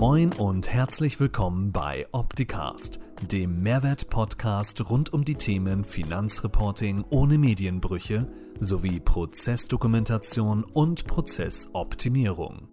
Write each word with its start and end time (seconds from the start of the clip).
Moin 0.00 0.32
und 0.34 0.72
herzlich 0.72 1.18
willkommen 1.18 1.72
bei 1.72 2.06
Opticast, 2.12 3.00
dem 3.32 3.64
Mehrwert-Podcast 3.64 4.88
rund 4.88 5.12
um 5.12 5.24
die 5.24 5.34
Themen 5.34 5.82
Finanzreporting 5.82 7.04
ohne 7.10 7.36
Medienbrüche 7.36 8.28
sowie 8.60 9.00
Prozessdokumentation 9.00 10.62
und 10.62 11.08
Prozessoptimierung. 11.08 12.68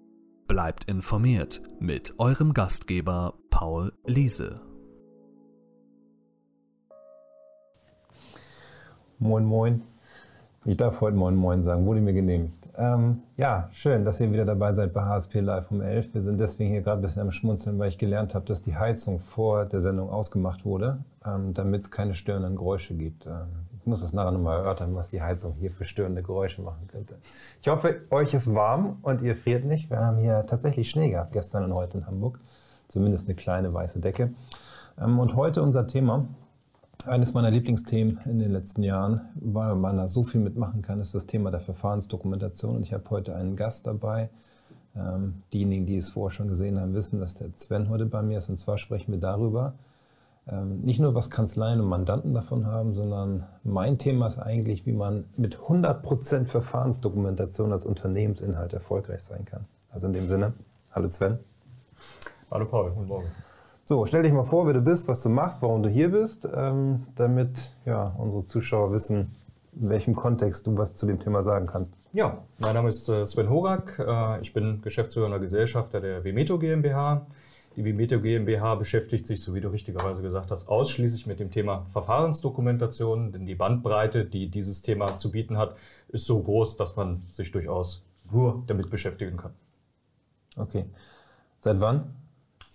Bleibt 0.47 0.85
informiert 0.85 1.63
mit 1.79 2.13
eurem 2.19 2.53
Gastgeber 2.53 3.33
Paul 3.49 3.91
Liese. 4.05 4.61
Moin, 9.17 9.45
moin. 9.45 9.81
Ich 10.63 10.77
darf 10.77 11.01
heute 11.01 11.17
Moin 11.17 11.35
Moin 11.35 11.63
sagen, 11.63 11.87
wurde 11.87 12.01
mir 12.01 12.13
genehmigt. 12.13 12.64
Ähm, 12.77 13.23
ja, 13.37 13.69
schön, 13.71 14.03
dass 14.03 14.19
ihr 14.19 14.31
wieder 14.31 14.45
dabei 14.45 14.73
seid 14.73 14.93
bei 14.93 15.01
HSP 15.01 15.39
Live 15.39 15.71
um 15.71 15.81
11. 15.81 16.13
Wir 16.13 16.23
sind 16.23 16.39
deswegen 16.39 16.71
hier 16.71 16.81
gerade 16.81 16.99
ein 16.99 17.01
bisschen 17.01 17.21
am 17.21 17.31
Schmunzeln, 17.31 17.79
weil 17.79 17.89
ich 17.89 17.97
gelernt 17.97 18.35
habe, 18.35 18.45
dass 18.45 18.61
die 18.61 18.75
Heizung 18.75 19.19
vor 19.19 19.65
der 19.65 19.81
Sendung 19.81 20.09
ausgemacht 20.09 20.65
wurde, 20.65 20.99
ähm, 21.25 21.53
damit 21.53 21.83
es 21.83 21.91
keine 21.91 22.13
störenden 22.13 22.55
Geräusche 22.55 22.93
gibt. 22.93 23.25
Ähm, 23.25 23.47
ich 23.79 23.85
muss 23.85 24.01
das 24.01 24.13
nachher 24.13 24.31
nochmal 24.31 24.59
erörtern, 24.59 24.95
was 24.95 25.09
die 25.09 25.21
Heizung 25.21 25.53
hier 25.59 25.71
für 25.71 25.85
störende 25.85 26.23
Geräusche 26.23 26.61
machen 26.61 26.87
könnte. 26.87 27.17
Ich 27.61 27.67
hoffe, 27.67 28.01
euch 28.09 28.33
ist 28.33 28.53
warm 28.53 28.97
und 29.03 29.21
ihr 29.21 29.35
friert 29.35 29.63
nicht. 29.63 29.89
Wir 29.89 29.99
haben 29.99 30.17
hier 30.17 30.45
tatsächlich 30.45 30.89
Schnee 30.89 31.11
gehabt, 31.11 31.31
gestern 31.31 31.63
und 31.65 31.73
heute 31.73 31.99
in 31.99 32.07
Hamburg. 32.07 32.39
Zumindest 32.87 33.27
eine 33.27 33.35
kleine 33.35 33.71
weiße 33.71 33.99
Decke. 33.99 34.33
Ähm, 34.99 35.19
und 35.19 35.35
heute 35.35 35.61
unser 35.61 35.87
Thema 35.87 36.27
eines 37.07 37.33
meiner 37.33 37.51
Lieblingsthemen 37.51 38.19
in 38.25 38.39
den 38.39 38.49
letzten 38.49 38.83
Jahren, 38.83 39.21
weil 39.35 39.75
man 39.75 39.97
da 39.97 40.07
so 40.07 40.23
viel 40.23 40.41
mitmachen 40.41 40.81
kann, 40.81 40.99
ist 40.99 41.15
das 41.15 41.25
Thema 41.25 41.51
der 41.51 41.59
Verfahrensdokumentation. 41.59 42.77
Und 42.77 42.83
ich 42.83 42.93
habe 42.93 43.09
heute 43.09 43.35
einen 43.35 43.55
Gast 43.55 43.87
dabei. 43.87 44.29
Ähm, 44.95 45.43
diejenigen, 45.53 45.85
die 45.85 45.97
es 45.97 46.09
vorher 46.09 46.31
schon 46.31 46.47
gesehen 46.47 46.79
haben, 46.79 46.93
wissen, 46.93 47.19
dass 47.19 47.35
der 47.35 47.49
Sven 47.55 47.89
heute 47.89 48.05
bei 48.05 48.21
mir 48.21 48.37
ist. 48.37 48.49
Und 48.49 48.57
zwar 48.57 48.77
sprechen 48.77 49.11
wir 49.11 49.19
darüber, 49.19 49.73
ähm, 50.47 50.81
nicht 50.81 50.99
nur 50.99 51.15
was 51.15 51.29
Kanzleien 51.29 51.81
und 51.81 51.87
Mandanten 51.87 52.33
davon 52.33 52.65
haben, 52.65 52.95
sondern 52.95 53.45
mein 53.63 53.97
Thema 53.97 54.27
ist 54.27 54.39
eigentlich, 54.39 54.85
wie 54.85 54.93
man 54.93 55.25
mit 55.37 55.57
100% 55.57 56.45
Verfahrensdokumentation 56.45 57.71
als 57.71 57.85
Unternehmensinhalt 57.85 58.73
erfolgreich 58.73 59.21
sein 59.21 59.45
kann. 59.45 59.65
Also 59.91 60.07
in 60.07 60.13
dem 60.13 60.27
Sinne, 60.27 60.53
hallo 60.91 61.09
Sven. 61.09 61.39
Hallo 62.51 62.65
Paul, 62.65 62.91
guten 62.91 63.07
Morgen. 63.07 63.27
So, 63.87 64.03
stell 64.07 64.23
dich 64.23 64.33
mal 64.33 64.43
vor, 64.43 64.65
wer 64.65 64.73
du 64.73 64.81
bist, 64.81 65.07
was 65.07 65.21
du 65.21 65.29
machst, 65.29 65.61
warum 65.61 65.83
du 65.83 65.89
hier 65.89 66.09
bist, 66.09 66.49
ähm, 66.51 67.05
damit 67.15 67.75
ja, 67.85 68.15
unsere 68.17 68.43
Zuschauer 68.47 68.91
wissen, 68.91 69.35
in 69.79 69.89
welchem 69.89 70.15
Kontext 70.15 70.65
du 70.65 70.75
was 70.75 70.95
zu 70.95 71.05
dem 71.05 71.19
Thema 71.19 71.43
sagen 71.43 71.67
kannst. 71.67 71.93
Ja, 72.11 72.39
mein 72.57 72.73
Name 72.73 72.89
ist 72.89 73.07
äh, 73.09 73.23
Sven 73.27 73.47
Horak. 73.47 73.99
Äh, 73.99 74.41
ich 74.41 74.53
bin 74.53 74.81
geschäftsführender 74.81 75.37
Gesellschafter 75.37 76.01
der 76.01 76.23
Vimeto 76.23 76.57
GmbH. 76.57 77.27
Die 77.75 77.85
Vimeto 77.85 78.19
GmbH 78.19 78.73
beschäftigt 78.73 79.27
sich, 79.27 79.43
so 79.43 79.53
wie 79.53 79.61
du 79.61 79.67
richtigerweise 79.67 80.23
gesagt 80.23 80.49
hast, 80.49 80.67
ausschließlich 80.67 81.27
mit 81.27 81.39
dem 81.39 81.51
Thema 81.51 81.85
Verfahrensdokumentation, 81.91 83.33
denn 83.33 83.45
die 83.45 83.53
Bandbreite, 83.53 84.25
die 84.25 84.49
dieses 84.49 84.81
Thema 84.81 85.17
zu 85.17 85.29
bieten 85.29 85.59
hat, 85.59 85.75
ist 86.07 86.25
so 86.25 86.41
groß, 86.41 86.75
dass 86.77 86.95
man 86.95 87.21
sich 87.29 87.51
durchaus 87.51 88.03
nur 88.31 88.63
damit 88.65 88.89
beschäftigen 88.89 89.37
kann. 89.37 89.51
Okay. 90.57 90.85
Seit 91.59 91.79
wann? 91.79 92.24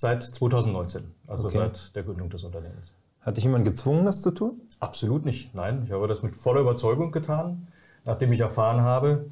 Seit 0.01 0.23
2019, 0.23 1.13
also 1.27 1.49
okay. 1.49 1.59
seit 1.59 1.95
der 1.95 2.05
Gründung 2.05 2.31
des 2.31 2.43
Unternehmens. 2.43 2.91
Hat 3.21 3.37
dich 3.37 3.45
jemand 3.45 3.67
gezwungen, 3.67 4.07
das 4.07 4.23
zu 4.23 4.31
tun? 4.31 4.63
Absolut 4.79 5.27
nicht, 5.27 5.55
nein. 5.55 5.83
Ich 5.85 5.93
habe 5.93 6.09
das 6.09 6.23
mit 6.23 6.37
voller 6.37 6.63
Überzeugung 6.63 7.13
getan, 7.13 7.69
nachdem 8.07 8.33
ich 8.33 8.41
erfahren 8.41 8.81
habe, 8.81 9.27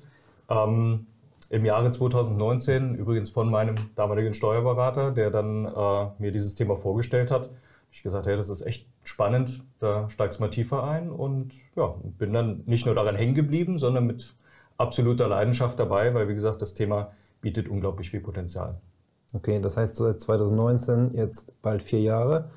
ähm, 0.50 1.06
im 1.48 1.64
Jahre 1.64 1.90
2019, 1.90 2.96
übrigens 2.96 3.30
von 3.30 3.50
meinem 3.50 3.76
damaligen 3.94 4.34
Steuerberater, 4.34 5.10
der 5.10 5.30
dann 5.30 5.64
äh, 5.64 6.08
mir 6.18 6.32
dieses 6.32 6.54
Thema 6.54 6.76
vorgestellt 6.76 7.30
hat, 7.30 7.48
ich 7.90 8.02
gesagt, 8.02 8.26
hey, 8.26 8.36
das 8.36 8.50
ist 8.50 8.60
echt 8.60 8.86
spannend, 9.04 9.64
da 9.78 10.10
steigst 10.10 10.38
du 10.38 10.42
mal 10.42 10.50
tiefer 10.50 10.84
ein 10.84 11.08
und 11.08 11.54
ja, 11.76 11.94
bin 12.18 12.34
dann 12.34 12.64
nicht 12.66 12.84
nur 12.84 12.94
daran 12.94 13.16
hängen 13.16 13.34
geblieben, 13.34 13.78
sondern 13.78 14.06
mit 14.06 14.34
absoluter 14.76 15.28
Leidenschaft 15.28 15.78
dabei, 15.78 16.12
weil 16.12 16.28
wie 16.28 16.34
gesagt, 16.34 16.60
das 16.60 16.74
Thema 16.74 17.12
bietet 17.40 17.70
unglaublich 17.70 18.10
viel 18.10 18.20
Potenzial. 18.20 18.78
Okay, 19.34 19.60
das 19.60 19.76
heißt 19.76 19.96
seit 19.96 20.20
2019 20.20 21.14
jetzt 21.14 21.60
bald 21.62 21.82
vier 21.82 22.00
Jahre. 22.00 22.50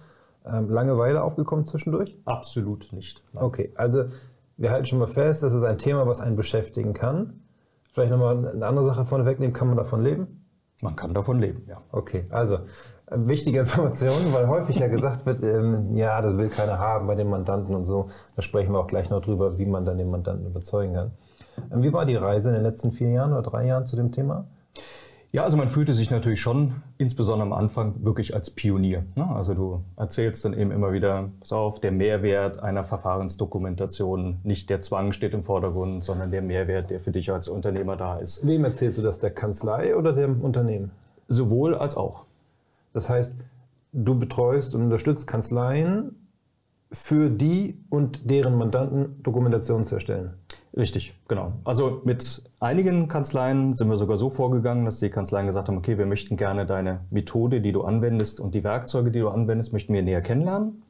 Ähm, 0.46 0.70
Langeweile 0.70 1.24
aufgekommen 1.24 1.66
zwischendurch? 1.66 2.18
Absolut 2.26 2.92
nicht. 2.94 3.22
Nein. 3.34 3.44
Okay, 3.44 3.72
also 3.76 4.06
wir 4.58 4.72
halten 4.72 4.86
schon 4.86 5.00
mal 5.00 5.08
fest, 5.08 5.44
das 5.44 5.54
ist 5.54 5.64
ein 5.64 5.78
Thema, 5.78 6.08
was 6.08 6.22
einen 6.22 6.36
beschäftigen 6.36 6.94
kann. 6.94 7.42
Vielleicht 7.92 8.12
nochmal 8.12 8.48
eine 8.48 8.66
andere 8.66 8.86
Sache 8.86 9.06
vorne 9.06 9.26
wegnehmen, 9.26 9.54
kann 9.54 9.68
man 9.68 9.78
davon 9.78 10.02
leben? 10.02 10.46
Man 10.82 10.96
kann 10.96 11.14
davon 11.14 11.40
leben, 11.40 11.64
ja. 11.68 11.82
Okay, 11.92 12.26
also 12.30 12.56
äh, 12.56 13.18
wichtige 13.18 13.60
Informationen, 13.60 14.34
weil 14.34 14.48
häufig 14.48 14.80
ja 14.80 14.88
gesagt 14.88 15.26
wird, 15.26 15.44
ähm, 15.44 15.96
ja, 15.96 16.22
das 16.22 16.38
will 16.38 16.50
keiner 16.50 16.80
haben 16.80 17.06
bei 17.06 17.16
den 17.16 17.30
Mandanten 17.30 17.76
und 17.76 17.86
so. 17.86 18.10
Da 18.36 18.42
sprechen 18.42 18.72
wir 18.72 18.80
auch 18.80 18.88
gleich 18.88 19.10
noch 19.10 19.22
drüber, 19.22 19.58
wie 19.58 19.66
man 19.66 19.86
dann 19.86 19.98
den 19.98 20.10
Mandanten 20.10 20.48
überzeugen 20.48 20.94
kann. 20.94 21.12
Ähm, 21.72 21.84
wie 21.84 21.94
war 21.94 22.06
die 22.06 22.16
Reise 22.16 22.50
in 22.50 22.56
den 22.56 22.64
letzten 22.64 22.92
vier 22.94 23.10
Jahren 23.10 23.34
oder 23.34 23.44
drei 23.44 23.66
Jahren 23.68 23.86
zu 23.86 23.96
dem 23.96 24.12
Thema? 24.12 24.46
Ja, 25.34 25.46
also 25.46 25.56
man 25.56 25.70
fühlte 25.70 25.94
sich 25.94 26.12
natürlich 26.12 26.42
schon, 26.42 26.84
insbesondere 26.98 27.48
am 27.48 27.54
Anfang, 27.54 28.04
wirklich 28.04 28.36
als 28.36 28.50
Pionier. 28.50 29.06
Ne? 29.16 29.26
Also 29.34 29.54
du 29.54 29.82
erzählst 29.96 30.44
dann 30.44 30.54
eben 30.54 30.72
immer 30.72 30.92
wieder, 30.92 31.30
pass 31.40 31.54
auf, 31.54 31.80
der 31.80 31.94
Mehrwert 31.94 32.60
einer 32.62 32.84
Verfahrensdokumentation, 32.84 34.40
nicht 34.44 34.70
der 34.70 34.82
Zwang 34.82 35.14
steht 35.14 35.34
im 35.34 35.44
Vordergrund, 35.44 36.04
sondern 36.04 36.32
der 36.32 36.42
Mehrwert, 36.42 36.90
der 36.90 37.00
für 37.00 37.12
dich 37.12 37.32
als 37.32 37.48
Unternehmer 37.48 37.96
da 37.96 38.18
ist. 38.18 38.46
Wem 38.46 38.66
erzählst 38.66 38.98
du 38.98 39.02
das, 39.02 39.20
der 39.20 39.32
Kanzlei 39.32 39.96
oder 39.96 40.12
dem 40.12 40.42
Unternehmen? 40.42 40.92
Sowohl 41.30 41.76
als 41.76 41.96
auch. 41.96 42.26
Das 42.92 43.10
heißt, 43.10 43.34
du 43.94 44.20
betreust 44.20 44.76
und 44.76 44.84
unterstützt 44.84 45.28
Kanzleien 45.28 46.18
für 46.92 47.30
die 47.30 47.78
und 47.90 48.30
deren 48.30 48.58
Mandanten 48.58 49.24
Dokumentationen 49.24 49.86
zu 49.86 49.96
erstellen. 49.96 50.34
Richtig, 50.76 51.14
genau. 51.28 51.52
Also 51.66 52.02
mit 52.06 52.44
einigen 52.62 53.10
Kanzleien 53.10 53.76
sind 53.76 53.90
wir 53.90 53.98
sogar 53.98 54.18
so 54.18 54.30
vorgegangen, 54.30 54.86
dass 54.86 55.00
die 55.00 55.10
Kanzleien 55.10 55.48
gesagt 55.48 55.68
haben, 55.68 55.78
okay, 55.78 55.98
wir 55.98 56.06
möchten 56.06 56.38
gerne 56.38 56.66
deine 56.66 57.02
Methode, 57.10 57.60
die 57.60 57.74
du 57.74 57.82
anwendest 57.82 58.40
und 58.40 58.56
die 58.56 58.64
Werkzeuge, 58.64 59.12
die 59.12 59.20
du 59.20 59.28
anwendest, 59.28 59.74
möchten 59.74 59.94
wir 59.94 60.02
näher 60.02 60.22
kennenlernen. 60.22 60.82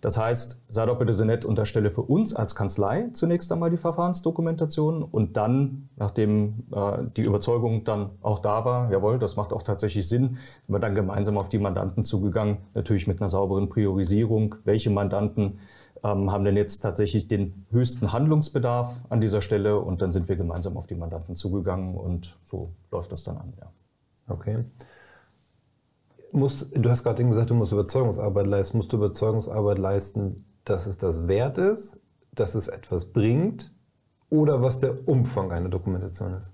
Das 0.00 0.16
heißt, 0.16 0.62
sei 0.68 0.86
doch 0.86 0.98
bitte 0.98 1.12
so 1.12 1.24
nett, 1.24 1.44
unterstelle 1.44 1.90
für 1.90 2.00
uns 2.00 2.34
als 2.34 2.54
Kanzlei 2.54 3.08
zunächst 3.12 3.52
einmal 3.52 3.70
die 3.70 3.76
Verfahrensdokumentation 3.76 5.02
und 5.02 5.36
dann, 5.36 5.90
nachdem 5.96 6.64
äh, 6.72 6.98
die 7.16 7.22
Überzeugung 7.22 7.84
dann 7.84 8.10
auch 8.22 8.38
da 8.38 8.64
war, 8.64 8.90
jawohl, 8.90 9.18
das 9.18 9.36
macht 9.36 9.52
auch 9.52 9.62
tatsächlich 9.62 10.08
Sinn, 10.08 10.38
sind 10.66 10.74
wir 10.74 10.78
dann 10.78 10.94
gemeinsam 10.94 11.36
auf 11.36 11.50
die 11.50 11.58
Mandanten 11.58 12.04
zugegangen, 12.04 12.58
natürlich 12.72 13.06
mit 13.06 13.20
einer 13.20 13.28
sauberen 13.28 13.68
Priorisierung, 13.68 14.54
welche 14.64 14.88
Mandanten 14.88 15.58
ähm, 16.02 16.32
haben 16.32 16.44
denn 16.44 16.56
jetzt 16.56 16.80
tatsächlich 16.80 17.28
den 17.28 17.66
höchsten 17.70 18.12
Handlungsbedarf 18.12 19.00
an 19.08 19.20
dieser 19.20 19.42
Stelle 19.42 19.78
und 19.80 20.02
dann 20.02 20.12
sind 20.12 20.28
wir 20.28 20.36
gemeinsam 20.36 20.76
auf 20.76 20.86
die 20.86 20.94
Mandanten 20.94 21.36
zugegangen 21.36 21.94
und 21.96 22.38
so 22.44 22.72
läuft 22.90 23.12
das 23.12 23.24
dann 23.24 23.36
an. 23.36 23.52
Ja. 23.60 23.72
Okay. 24.28 24.64
Muss, 26.32 26.70
du 26.70 26.88
hast 26.88 27.02
gerade 27.02 27.24
gesagt, 27.24 27.50
du 27.50 27.54
musst 27.54 27.72
Überzeugungsarbeit 27.72 28.46
leisten. 28.46 28.76
Musst 28.76 28.92
du 28.92 28.96
Überzeugungsarbeit 28.96 29.78
leisten, 29.78 30.44
dass 30.64 30.86
es 30.86 30.96
das 30.96 31.26
wert 31.26 31.58
ist, 31.58 31.98
dass 32.32 32.54
es 32.54 32.68
etwas 32.68 33.06
bringt 33.06 33.72
oder 34.28 34.62
was 34.62 34.78
der 34.78 35.08
Umfang 35.08 35.50
einer 35.50 35.68
Dokumentation 35.68 36.34
ist? 36.34 36.52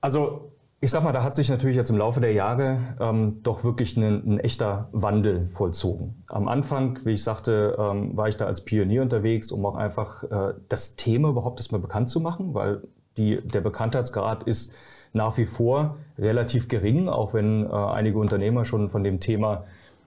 Also 0.00 0.52
ich 0.80 0.90
sag 0.92 1.02
mal, 1.02 1.12
da 1.12 1.24
hat 1.24 1.34
sich 1.34 1.48
natürlich 1.48 1.76
jetzt 1.76 1.90
im 1.90 1.96
Laufe 1.96 2.20
der 2.20 2.32
Jahre 2.32 2.96
ähm, 3.00 3.40
doch 3.42 3.64
wirklich 3.64 3.96
ein, 3.96 4.02
ein, 4.04 4.40
echter 4.40 4.88
Wandel 4.92 5.46
vollzogen. 5.46 6.22
Am 6.28 6.46
Anfang, 6.46 7.00
wie 7.04 7.12
ich 7.12 7.24
sagte, 7.24 7.76
ähm, 7.78 8.16
war 8.16 8.28
ich 8.28 8.36
da 8.36 8.46
als 8.46 8.64
Pionier 8.64 9.02
unterwegs, 9.02 9.50
um 9.50 9.66
auch 9.66 9.74
einfach 9.74 10.22
äh, 10.24 10.54
das 10.68 10.94
Thema 10.94 11.30
überhaupt 11.30 11.58
erstmal 11.58 11.80
bekannt 11.80 12.10
zu 12.10 12.20
machen, 12.20 12.54
weil 12.54 12.82
die, 13.16 13.40
der 13.42 13.60
Bekanntheitsgrad 13.60 14.44
ist 14.44 14.72
nach 15.12 15.36
wie 15.36 15.46
vor 15.46 15.96
relativ 16.16 16.68
gering, 16.68 17.08
auch 17.08 17.34
wenn 17.34 17.66
äh, 17.66 17.72
einige 17.72 18.18
Unternehmer 18.18 18.64
schon 18.64 18.88
von 18.88 19.02
dem 19.02 19.18
Thema 19.18 19.64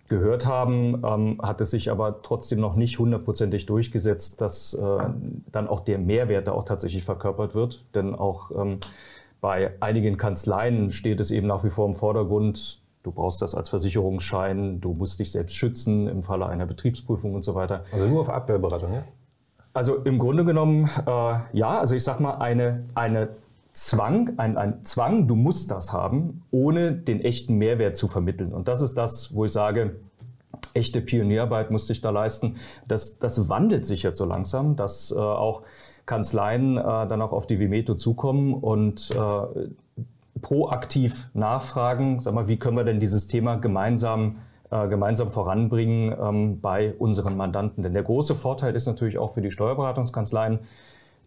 gehört 0.07 0.45
haben, 0.45 1.01
ähm, 1.05 1.39
hat 1.41 1.59
es 1.59 1.71
sich 1.71 1.91
aber 1.91 2.21
trotzdem 2.21 2.61
noch 2.61 2.75
nicht 2.75 2.97
hundertprozentig 2.99 3.65
durchgesetzt, 3.65 4.39
dass 4.39 4.73
äh, 4.73 5.03
dann 5.51 5.67
auch 5.67 5.81
der 5.81 5.97
Mehrwert 5.97 6.47
da 6.47 6.53
auch 6.53 6.65
tatsächlich 6.65 7.03
verkörpert 7.03 7.55
wird. 7.55 7.83
Denn 7.95 8.13
auch 8.15 8.51
ähm, 8.51 8.79
bei 9.41 9.73
einigen 9.79 10.17
Kanzleien 10.17 10.91
steht 10.91 11.19
es 11.19 11.31
eben 11.31 11.47
nach 11.47 11.63
wie 11.63 11.71
vor 11.71 11.87
im 11.87 11.95
Vordergrund, 11.95 12.79
du 13.03 13.11
brauchst 13.11 13.41
das 13.41 13.55
als 13.55 13.69
Versicherungsschein, 13.69 14.79
du 14.79 14.93
musst 14.93 15.19
dich 15.19 15.31
selbst 15.31 15.55
schützen 15.55 16.07
im 16.07 16.21
Falle 16.21 16.45
einer 16.45 16.67
Betriebsprüfung 16.67 17.33
und 17.33 17.43
so 17.43 17.55
weiter. 17.55 17.83
Also 17.91 18.07
nur 18.07 18.21
auf 18.21 18.29
Abwehrberatung, 18.29 18.93
ja? 18.93 19.03
Also 19.73 19.95
im 19.95 20.19
Grunde 20.19 20.45
genommen, 20.45 20.89
äh, 21.07 21.33
ja, 21.53 21.79
also 21.79 21.95
ich 21.95 22.03
sag 22.03 22.19
mal, 22.19 22.35
eine, 22.35 22.83
eine 22.93 23.29
Zwang, 23.73 24.33
ein, 24.37 24.57
ein 24.57 24.83
Zwang, 24.83 25.27
du 25.27 25.35
musst 25.35 25.71
das 25.71 25.93
haben, 25.93 26.43
ohne 26.51 26.91
den 26.91 27.21
echten 27.21 27.55
Mehrwert 27.55 27.95
zu 27.95 28.09
vermitteln. 28.09 28.51
Und 28.51 28.67
das 28.67 28.81
ist 28.81 28.95
das, 28.95 29.33
wo 29.33 29.45
ich 29.45 29.53
sage, 29.53 29.95
echte 30.73 31.01
Pionierarbeit 31.01 31.71
muss 31.71 31.87
sich 31.87 32.01
da 32.01 32.09
leisten. 32.09 32.57
Das, 32.87 33.17
das 33.17 33.47
wandelt 33.47 33.85
sich 33.85 34.03
jetzt 34.03 34.17
so 34.17 34.25
langsam, 34.25 34.75
dass 34.75 35.11
äh, 35.11 35.19
auch 35.19 35.63
Kanzleien 36.05 36.77
äh, 36.77 36.81
dann 36.81 37.21
auch 37.21 37.31
auf 37.31 37.47
die 37.47 37.59
Vimeto 37.59 37.95
zukommen 37.95 38.53
und 38.53 39.11
äh, 39.11 40.01
proaktiv 40.41 41.29
nachfragen, 41.33 42.19
sag 42.19 42.33
mal, 42.33 42.47
wie 42.47 42.57
können 42.57 42.77
wir 42.77 42.83
denn 42.83 42.99
dieses 42.99 43.27
Thema 43.27 43.55
gemeinsam 43.55 44.37
äh, 44.71 44.87
gemeinsam 44.87 45.31
voranbringen 45.31 46.15
ähm, 46.17 46.61
bei 46.61 46.93
unseren 46.97 47.35
Mandanten. 47.35 47.83
Denn 47.83 47.93
der 47.93 48.03
große 48.03 48.35
Vorteil 48.35 48.73
ist 48.73 48.85
natürlich 48.85 49.17
auch 49.17 49.33
für 49.33 49.41
die 49.41 49.51
Steuerberatungskanzleien, 49.51 50.59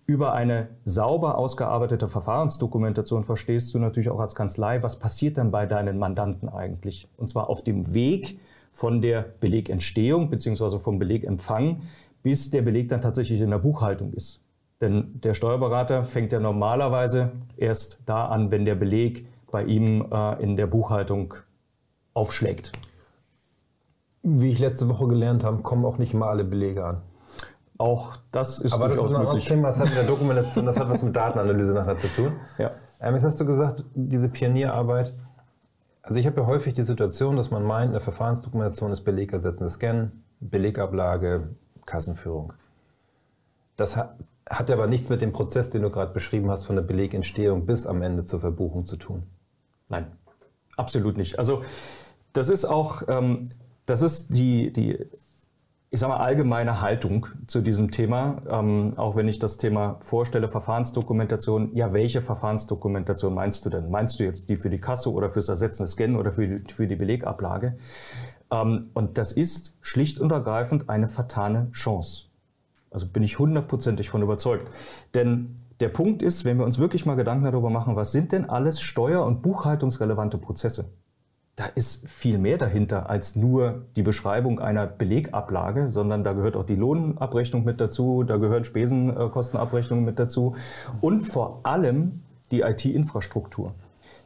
über 0.07 0.33
eine 0.33 0.69
sauber 0.85 1.39
ausgearbeitete 1.39 2.09
Verfahrensdokumentation 2.09 3.25
verstehst 3.25 3.73
du 3.73 3.79
natürlich 3.79 4.11
auch 4.11 4.21
als 4.21 4.35
Kanzlei, 4.35 4.83
was 4.83 4.99
passiert 4.99 5.39
denn 5.39 5.51
bei 5.51 5.65
deinen 5.67 5.99
Mandanten 5.99 6.49
eigentlich? 6.49 7.09
Und 7.17 7.29
zwar 7.29 7.49
auf 7.49 7.65
dem 7.65 7.95
Weg 7.95 8.39
von 8.73 9.01
der 9.01 9.25
Belegentstehung 9.41 10.29
bzw. 10.29 10.79
vom 10.79 10.99
Belegempfang, 10.99 11.83
bis 12.23 12.51
der 12.51 12.63
Beleg 12.63 12.89
dann 12.91 13.01
tatsächlich 13.01 13.41
in 13.41 13.51
der 13.51 13.59
Buchhaltung 13.59 14.13
ist. 14.13 14.44
Denn 14.81 15.21
der 15.21 15.35
Steuerberater 15.35 16.05
fängt 16.05 16.33
ja 16.33 16.41
normalerweise 16.41 17.33
erst 17.57 18.03
da 18.07 18.27
an, 18.27 18.51
wenn 18.51 18.65
der 18.65 18.75
Beleg 18.75 19.27
bei 19.51 19.65
ihm 19.65 20.07
äh, 20.11 20.43
in 20.43 20.57
der 20.57 20.67
Buchhaltung 20.67 21.35
aufschlägt. 22.13 22.73
Wie 24.23 24.51
ich 24.51 24.59
letzte 24.59 24.89
Woche 24.89 25.07
gelernt 25.07 25.45
habe, 25.45 25.63
kommen 25.63 25.85
auch 25.85 25.99
nicht 25.99 26.15
mal 26.15 26.29
alle 26.29 26.45
Belege 26.45 26.85
an. 26.85 27.03
Auch 27.77 28.17
das 28.31 28.61
ist 28.61 28.73
Aber 28.73 28.89
das 28.89 28.99
ist 28.99 29.05
ein 29.05 29.17
anderes 29.17 29.45
Thema, 29.45 29.69
das 29.69 29.79
hat 29.79 29.87
mit 29.87 29.97
der 29.97 30.05
Dokumentation, 30.05 30.65
das 30.65 30.79
hat 30.79 30.89
was 30.89 31.03
mit 31.03 31.15
Datenanalyse 31.15 31.75
nachher 31.75 31.99
zu 31.99 32.07
tun. 32.09 32.33
Ja. 32.59 32.71
Ähm, 33.01 33.15
jetzt 33.15 33.25
hast 33.25 33.41
du 33.41 33.45
gesagt, 33.45 33.85
diese 33.95 34.29
Pionierarbeit. 34.29 35.15
Also 36.03 36.21
ich 36.21 36.27
habe 36.27 36.41
ja 36.41 36.47
häufig 36.47 36.75
die 36.75 36.83
Situation, 36.83 37.37
dass 37.37 37.51
man 37.51 37.65
meint, 37.65 37.91
eine 37.91 38.01
Verfahrensdokumentation 38.01 38.93
ist 38.93 39.03
Belegersetzendes 39.03 39.75
Scannen, 39.75 40.25
Belegablage, 40.41 41.49
Kassenführung. 41.87 42.53
Das 43.77 43.97
hat, 44.49 44.71
aber 44.71 44.87
nichts 44.87 45.09
mit 45.09 45.21
dem 45.21 45.33
Prozess, 45.33 45.71
den 45.71 45.83
du 45.83 45.91
gerade 45.91 46.13
beschrieben 46.13 46.51
hast, 46.51 46.67
von 46.67 46.77
der 46.77 46.83
Belegentstehung 46.83 47.67
bis 47.67 47.87
am 47.87 48.03
Ende 48.03 48.25
zur 48.25 48.41
Verbuchung 48.41 48.87
zu 48.87 48.97
tun. 48.97 49.25
Nein, 49.89 50.07
absolut 50.77 51.17
nicht. 51.17 51.39
Also 51.39 51.63
das 52.33 52.49
ist 52.51 52.65
auch, 52.65 53.03
ähm, 53.09 53.49
das 53.87 54.03
ist 54.03 54.35
die, 54.35 54.73
die 54.73 55.07
ich 55.95 56.01
sage 56.01 56.13
mal, 56.13 56.19
allgemeine 56.19 56.81
Haltung 56.81 57.29
zu 57.47 57.61
diesem 57.61 57.93
Thema, 57.93 58.43
ähm, 58.51 58.95
auch 58.97 59.15
wenn 59.15 59.29
ich 59.29 59.39
das 59.39 59.59
Thema 59.59 59.99
vorstelle, 60.01 60.49
Verfahrensdokumentation. 60.49 61.73
Ja, 61.77 61.93
welche 61.93 62.21
Verfahrensdokumentation 62.21 63.33
meinst 63.33 63.65
du 63.65 63.71
denn? 63.71 63.93
Meinst 63.93 64.19
du 64.19 64.25
jetzt 64.25 64.49
die 64.49 64.57
für 64.57 64.71
die 64.71 64.81
Kasse 64.81 65.13
oder 65.13 65.31
fürs 65.31 65.49
Ersetzen 65.49 65.85
des 65.85 65.93
Scannen 65.93 66.17
oder 66.17 66.33
für 66.33 66.49
die, 66.49 66.75
für 66.75 66.89
die 66.89 66.97
Belegablage? 66.97 67.79
Ähm, 68.51 68.89
und 68.95 69.19
das 69.19 69.31
ist 69.31 69.79
schlicht 69.83 70.19
und 70.19 70.33
ergreifend 70.33 70.91
eine 70.91 71.07
vertane 71.07 71.71
Chance. 71.71 72.25
Also 72.95 73.07
bin 73.07 73.23
ich 73.23 73.39
hundertprozentig 73.39 74.09
von 74.09 74.23
überzeugt. 74.23 74.71
Denn 75.13 75.57
der 75.81 75.91
Punkt 75.91 76.23
ist, 76.23 76.47
wenn 76.47 76.57
wir 76.57 76.65
uns 76.65 76.79
wirklich 76.79 77.05
mal 77.05 77.17
Gedanken 77.17 77.45
darüber 77.45 77.69
machen, 77.69 77.97
was 77.97 78.13
sind 78.13 78.33
denn 78.33 78.49
alles 78.49 78.81
steuer- 78.81 79.27
und 79.27 79.43
buchhaltungsrelevante 79.43 80.39
Prozesse? 80.39 80.87
da 81.57 81.67
ist 81.67 82.09
viel 82.09 82.39
mehr 82.39 82.59
dahinter 82.59 83.09
als 83.09 83.37
nur 83.37 83.83
die 83.95 84.03
Beschreibung 84.03 84.59
einer 84.59 84.87
Belegablage, 84.87 85.89
sondern 85.89 86.25
da 86.25 86.33
gehört 86.33 86.57
auch 86.57 86.67
die 86.67 86.75
Lohnabrechnung 86.75 87.65
mit 87.65 87.81
dazu, 87.81 88.25
da 88.25 88.39
gehören 88.39 88.65
Spesenkostenabrechnungen 88.65 90.05
mit 90.05 90.19
dazu 90.19 90.57
und 91.01 91.21
vor 91.21 91.61
allem 91.63 92.23
die 92.51 92.63
IT-Infrastruktur. 92.63 93.73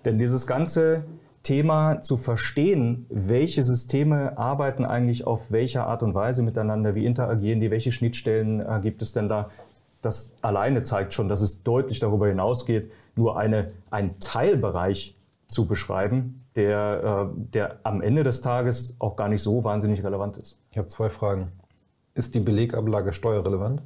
Denn 0.06 0.18
dieses 0.18 0.46
ganze 0.46 1.04
Thema 1.42 2.02
zu 2.02 2.16
verstehen, 2.16 3.06
welche 3.08 3.62
Systeme 3.62 4.36
arbeiten 4.36 4.84
eigentlich 4.84 5.26
auf 5.26 5.50
welcher 5.50 5.86
Art 5.86 6.02
und 6.02 6.14
Weise 6.14 6.42
miteinander, 6.42 6.94
wie 6.94 7.06
interagieren 7.06 7.60
die, 7.60 7.70
welche 7.70 7.92
Schnittstellen 7.92 8.60
äh, 8.60 8.80
gibt 8.82 9.02
es 9.02 9.12
denn 9.12 9.28
da, 9.28 9.50
das 10.02 10.34
alleine 10.42 10.82
zeigt 10.82 11.12
schon, 11.12 11.28
dass 11.28 11.40
es 11.40 11.62
deutlich 11.62 11.98
darüber 11.98 12.28
hinausgeht, 12.28 12.90
nur 13.16 13.38
eine, 13.38 13.72
ein 13.90 14.20
Teilbereich 14.20 15.16
zu 15.48 15.66
beschreiben, 15.66 16.44
der, 16.56 17.30
äh, 17.30 17.40
der 17.54 17.78
am 17.82 18.02
Ende 18.02 18.22
des 18.22 18.40
Tages 18.40 18.96
auch 18.98 19.16
gar 19.16 19.28
nicht 19.28 19.42
so 19.42 19.64
wahnsinnig 19.64 20.04
relevant 20.04 20.36
ist. 20.36 20.58
Ich 20.70 20.78
habe 20.78 20.88
zwei 20.88 21.08
Fragen. 21.08 21.52
Ist 22.14 22.34
die 22.34 22.40
Belegablage 22.40 23.12
steuerrelevant? 23.12 23.82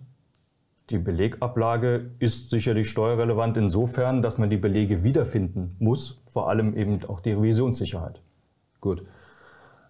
Die 0.91 0.99
Belegablage 0.99 2.11
ist 2.19 2.51
sicherlich 2.51 2.91
steuerrelevant 2.91 3.57
insofern, 3.57 4.21
dass 4.21 4.39
man 4.39 4.51
die 4.51 4.57
Belege 4.57 5.05
wiederfinden 5.05 5.77
muss, 5.79 6.22
vor 6.33 6.49
allem 6.49 6.75
eben 6.77 7.05
auch 7.07 7.21
die 7.21 7.33
Revisionssicherheit. 7.33 8.21
Gut. 8.81 9.05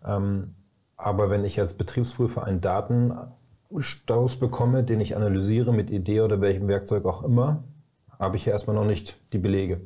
Ähm, 0.05 0.55
aber 0.97 1.31
wenn 1.31 1.45
ich 1.45 1.59
als 1.61 1.75
Betriebsprüfer 1.75 2.45
einen 2.45 2.61
Datenstaus 2.61 4.37
bekomme, 4.37 4.85
den 4.85 5.01
ich 5.01 5.17
analysiere 5.17 5.73
mit 5.73 5.91
Idee 5.91 6.21
oder 6.21 6.41
welchem 6.41 6.69
Werkzeug 6.69 7.05
auch 7.05 7.23
immer, 7.23 7.65
habe 8.19 8.37
ich 8.37 8.45
ja 8.45 8.53
erstmal 8.53 8.77
noch 8.77 8.85
nicht 8.85 9.19
die 9.33 9.39
Belege. 9.39 9.81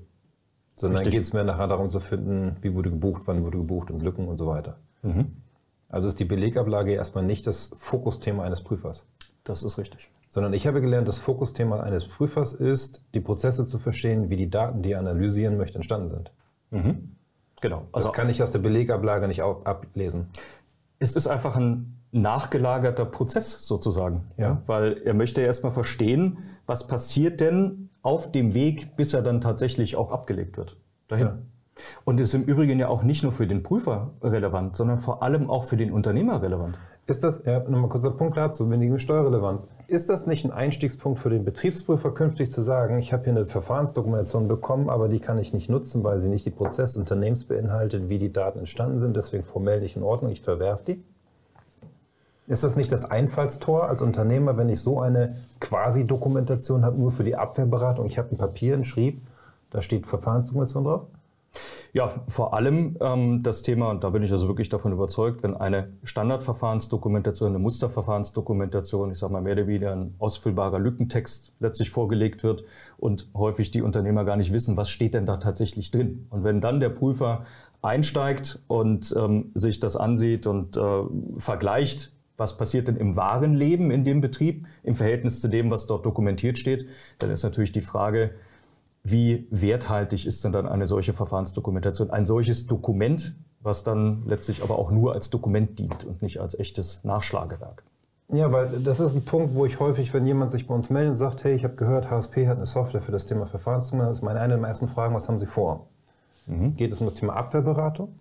Sondern 0.75 1.05
geht 1.05 1.23
es 1.23 1.32
mehr 1.32 1.44
nachher 1.44 1.69
darum 1.69 1.91
zu 1.91 2.00
finden, 2.00 2.56
wie 2.61 2.75
wurde 2.75 2.91
gebucht, 2.91 3.23
wann 3.25 3.43
wurde 3.43 3.56
gebucht 3.56 3.91
und 3.91 4.03
Lücken 4.03 4.29
und 4.29 4.37
so 4.37 4.47
weiter. 4.47 4.76
Mhm. 5.03 5.37
Also 5.88 6.08
ist 6.08 6.20
die 6.20 6.26
Belegablage 6.26 6.93
erstmal 6.93 7.25
nicht 7.25 7.47
das 7.47 7.70
Fokusthema 7.79 8.43
eines 8.43 8.62
Prüfers. 8.62 9.06
Das 9.44 9.62
ist 9.62 9.79
richtig. 9.79 10.11
Sondern 10.29 10.53
ich 10.53 10.67
habe 10.67 10.82
gelernt, 10.82 11.08
das 11.08 11.19
Fokusthema 11.19 11.81
eines 11.81 12.06
Prüfers 12.08 12.53
ist, 12.53 13.00
die 13.14 13.20
Prozesse 13.20 13.64
zu 13.64 13.79
verstehen, 13.79 14.29
wie 14.29 14.37
die 14.37 14.50
Daten, 14.50 14.82
die 14.82 14.93
er 14.93 14.99
analysieren 14.99 15.56
möchte, 15.56 15.76
entstanden 15.76 16.11
sind. 16.11 16.31
Mhm. 16.70 17.16
Genau. 17.60 17.86
Also 17.92 18.08
das 18.08 18.16
kann 18.16 18.28
ich 18.28 18.42
aus 18.42 18.50
der 18.50 18.58
Belegablage 18.58 19.28
nicht 19.28 19.42
ablesen. 19.42 20.28
Es 20.98 21.14
ist 21.14 21.26
einfach 21.26 21.56
ein 21.56 21.96
nachgelagerter 22.12 23.04
Prozess 23.04 23.66
sozusagen. 23.66 24.24
Ja. 24.36 24.62
Weil 24.66 25.02
er 25.04 25.14
möchte 25.14 25.40
erstmal 25.40 25.72
verstehen, 25.72 26.38
was 26.66 26.86
passiert 26.86 27.40
denn 27.40 27.90
auf 28.02 28.30
dem 28.32 28.54
Weg, 28.54 28.96
bis 28.96 29.14
er 29.14 29.22
dann 29.22 29.40
tatsächlich 29.40 29.96
auch 29.96 30.10
abgelegt 30.10 30.56
wird. 30.56 30.76
Dahin. 31.08 31.26
Ja. 31.26 31.38
Und 32.04 32.20
ist 32.20 32.34
im 32.34 32.44
Übrigen 32.44 32.78
ja 32.78 32.88
auch 32.88 33.02
nicht 33.02 33.22
nur 33.22 33.32
für 33.32 33.46
den 33.46 33.62
Prüfer 33.62 34.12
relevant, 34.22 34.76
sondern 34.76 34.98
vor 34.98 35.22
allem 35.22 35.50
auch 35.50 35.64
für 35.64 35.76
den 35.76 35.92
Unternehmer 35.92 36.40
relevant. 36.40 36.78
Ist 37.08 37.23
das, 37.23 37.43
ja, 37.44 37.61
nochmal 37.61 37.88
kurzer 37.88 38.11
Punkt 38.11 38.37
dazu, 38.37 38.64
die 38.64 38.99
Steuerrelevanz. 38.99 39.69
Ist 39.87 40.11
das 40.11 40.26
nicht 40.26 40.44
ein 40.44 40.50
Einstiegspunkt 40.50 41.20
für 41.20 41.31
den 41.31 41.44
Betriebsprüfer, 41.44 42.11
künftig 42.11 42.50
zu 42.50 42.62
sagen, 42.62 42.99
ich 42.99 43.12
habe 43.12 43.23
hier 43.23 43.32
eine 43.32 43.47
Verfahrensdokumentation 43.47 44.49
bekommen, 44.49 44.91
aber 44.91 45.08
die 45.08 45.20
kann 45.20 45.38
ich 45.38 45.53
nicht 45.53 45.70
nutzen, 45.70 46.03
weil 46.03 46.20
sie 46.20 46.29
nicht 46.29 46.44
die 46.47 46.50
Prozesse 46.50 46.99
Unternehmens 46.99 47.44
beinhaltet, 47.44 48.08
wie 48.08 48.19
die 48.19 48.32
Daten 48.32 48.58
entstanden 48.58 48.99
sind, 48.99 49.17
deswegen 49.17 49.44
formell 49.44 49.81
nicht 49.81 49.94
in 49.94 50.03
Ordnung, 50.03 50.32
ich 50.32 50.43
verwerfe 50.43 50.85
die? 50.85 51.05
Ist 52.49 52.64
das 52.64 52.75
nicht 52.75 52.91
das 52.91 53.08
Einfallstor 53.08 53.88
als 53.88 54.03
Unternehmer, 54.03 54.56
wenn 54.56 54.69
ich 54.69 54.81
so 54.81 55.00
eine 55.00 55.37
Quasi-Dokumentation 55.61 56.85
habe, 56.85 56.99
nur 56.99 57.12
für 57.12 57.25
die 57.25 57.37
Abwehrberatung? 57.37 58.06
Ich 58.06 58.19
habe 58.19 58.32
ein 58.32 58.37
Papier, 58.37 58.75
ein 58.75 58.85
Schrieb, 58.85 59.20
da 59.70 59.81
steht 59.81 60.06
Verfahrensdokumentation 60.06 60.85
drauf? 60.85 61.06
Ja, 61.93 62.12
vor 62.29 62.53
allem 62.53 62.97
ähm, 63.00 63.43
das 63.43 63.62
Thema, 63.62 63.91
und 63.91 64.05
da 64.05 64.11
bin 64.11 64.23
ich 64.23 64.31
also 64.31 64.48
wirklich 64.48 64.69
davon 64.69 64.93
überzeugt, 64.93 65.43
wenn 65.43 65.56
eine 65.56 65.93
Standardverfahrensdokumentation, 66.03 67.48
eine 67.48 67.58
Musterverfahrensdokumentation, 67.58 69.13
ich 69.13 69.19
sage 69.19 69.32
mal 69.32 69.41
mehr 69.41 69.55
oder 69.55 69.67
weniger 69.67 69.93
ein 69.93 70.15
ausfüllbarer 70.19 70.79
Lückentext 70.79 71.55
letztlich 71.58 71.89
vorgelegt 71.89 72.43
wird 72.43 72.65
und 72.98 73.29
häufig 73.34 73.70
die 73.70 73.81
Unternehmer 73.81 74.25
gar 74.25 74.36
nicht 74.36 74.53
wissen, 74.53 74.77
was 74.77 74.91
steht 74.91 75.15
denn 75.15 75.25
da 75.25 75.39
tatsächlich 75.39 75.91
drin. 75.91 76.27
Und 76.29 76.44
wenn 76.44 76.60
dann 76.60 76.81
der 76.81 76.91
Prüfer 76.91 77.46
einsteigt 77.81 78.58
und 78.69 79.15
ähm, 79.17 79.53
sich 79.55 79.81
das 79.81 79.96
ansieht 79.96 80.46
und 80.46 80.77
äh, 80.77 81.03
vergleicht, 81.39 82.13
was 82.36 82.58
passiert 82.58 82.89
denn 82.89 82.96
im 82.96 83.17
wahren 83.17 83.55
Leben 83.55 83.91
in 83.91 84.05
dem 84.05 84.20
Betrieb 84.20 84.67
im 84.82 84.94
Verhältnis 84.94 85.41
zu 85.41 85.48
dem, 85.48 85.70
was 85.70 85.86
dort 85.86 86.05
dokumentiert 86.05 86.58
steht, 86.58 86.86
dann 87.19 87.31
ist 87.31 87.43
natürlich 87.43 87.72
die 87.72 87.81
Frage, 87.81 88.32
wie 89.10 89.46
werthaltig 89.51 90.27
ist 90.27 90.44
denn 90.44 90.53
dann 90.53 90.67
eine 90.67 90.86
solche 90.86 91.13
Verfahrensdokumentation, 91.13 92.10
ein 92.10 92.27
solches 92.27 92.67
Dokument, 92.67 93.34
was 93.60 93.84
dann 93.84 94.25
letztlich 94.27 94.63
aber 94.63 94.79
auch 94.79 94.91
nur 94.91 95.13
als 95.13 95.31
Dokument 95.31 95.79
dient 95.79 96.05
und 96.05 96.22
nicht 96.22 96.41
als 96.41 96.58
echtes 96.58 97.05
Nachschlagewerk. 97.05 97.82
Ja, 98.29 98.51
weil 98.51 98.81
das 98.81 98.98
ist 98.98 99.15
ein 99.15 99.25
Punkt, 99.25 99.55
wo 99.55 99.67
ich 99.67 99.79
häufig, 99.79 100.13
wenn 100.13 100.27
jemand 100.27 100.51
sich 100.51 100.67
bei 100.67 100.75
uns 100.75 100.91
meldet 100.91 101.13
und 101.13 101.17
sagt, 101.17 101.44
hey, 101.44 101.55
ich 101.55 101.65
habe 101.65 101.77
gehört, 101.77 102.10
HSP 102.10 102.48
hat 102.48 102.56
eine 102.56 102.67
Software 102.67 103.03
für 103.03 103.13
das 103.13 103.27
Thema 103.27 103.46
Verfahrensdokumentation, 103.46 104.10
das 104.10 104.19
ist 104.19 104.25
meine 104.25 104.41
eine 104.41 104.58
der 104.58 104.69
ersten 104.69 104.89
Fragen, 104.89 105.15
was 105.15 105.29
haben 105.29 105.39
Sie 105.39 105.46
vor? 105.46 105.86
Mhm. 106.46 106.77
Geht 106.77 106.93
es 106.93 107.01
um 107.01 107.06
das 107.06 107.15
Thema 107.15 107.34
Abwehrberatung 107.34 108.15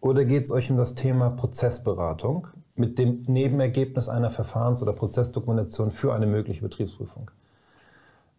oder 0.00 0.24
geht 0.24 0.44
es 0.44 0.50
euch 0.50 0.70
um 0.70 0.76
das 0.76 0.94
Thema 0.94 1.30
Prozessberatung? 1.30 2.46
mit 2.78 2.98
dem 2.98 3.24
Nebenergebnis 3.26 4.08
einer 4.08 4.30
Verfahrens- 4.30 4.82
oder 4.82 4.92
Prozessdokumentation 4.92 5.90
für 5.90 6.14
eine 6.14 6.26
mögliche 6.26 6.62
Betriebsprüfung. 6.62 7.30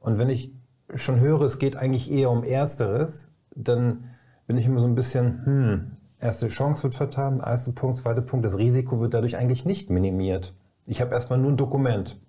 Und 0.02 0.18
wenn 0.18 0.30
ich 0.30 0.54
schon 0.96 1.20
höre, 1.20 1.42
es 1.42 1.60
geht 1.60 1.76
eigentlich 1.76 2.12
eher 2.12 2.32
um 2.32 2.44
Ersteres, 2.44 3.28
dann 3.56 4.06
bin 4.48 4.58
ich 4.58 4.66
immer 4.66 4.80
so 4.80 4.88
ein 4.88 4.96
bisschen, 4.96 5.46
hm, 5.46 5.92
erste 6.20 6.48
Chance 6.48 6.84
wird 6.84 6.96
vertan, 6.96 7.40
erster 7.40 7.72
Punkt, 7.72 7.98
zweiter 7.98 8.22
Punkt, 8.22 8.46
das 8.46 8.58
Risiko 8.58 9.00
wird 9.00 9.14
dadurch 9.14 9.38
eigentlich 9.38 9.66
nicht 9.66 9.90
minimiert. 9.90 10.54
Ich 10.86 11.02
habe 11.02 11.14
erstmal 11.14 11.40
nur 11.40 11.52
ein 11.52 11.58
Dokument, 11.58 12.20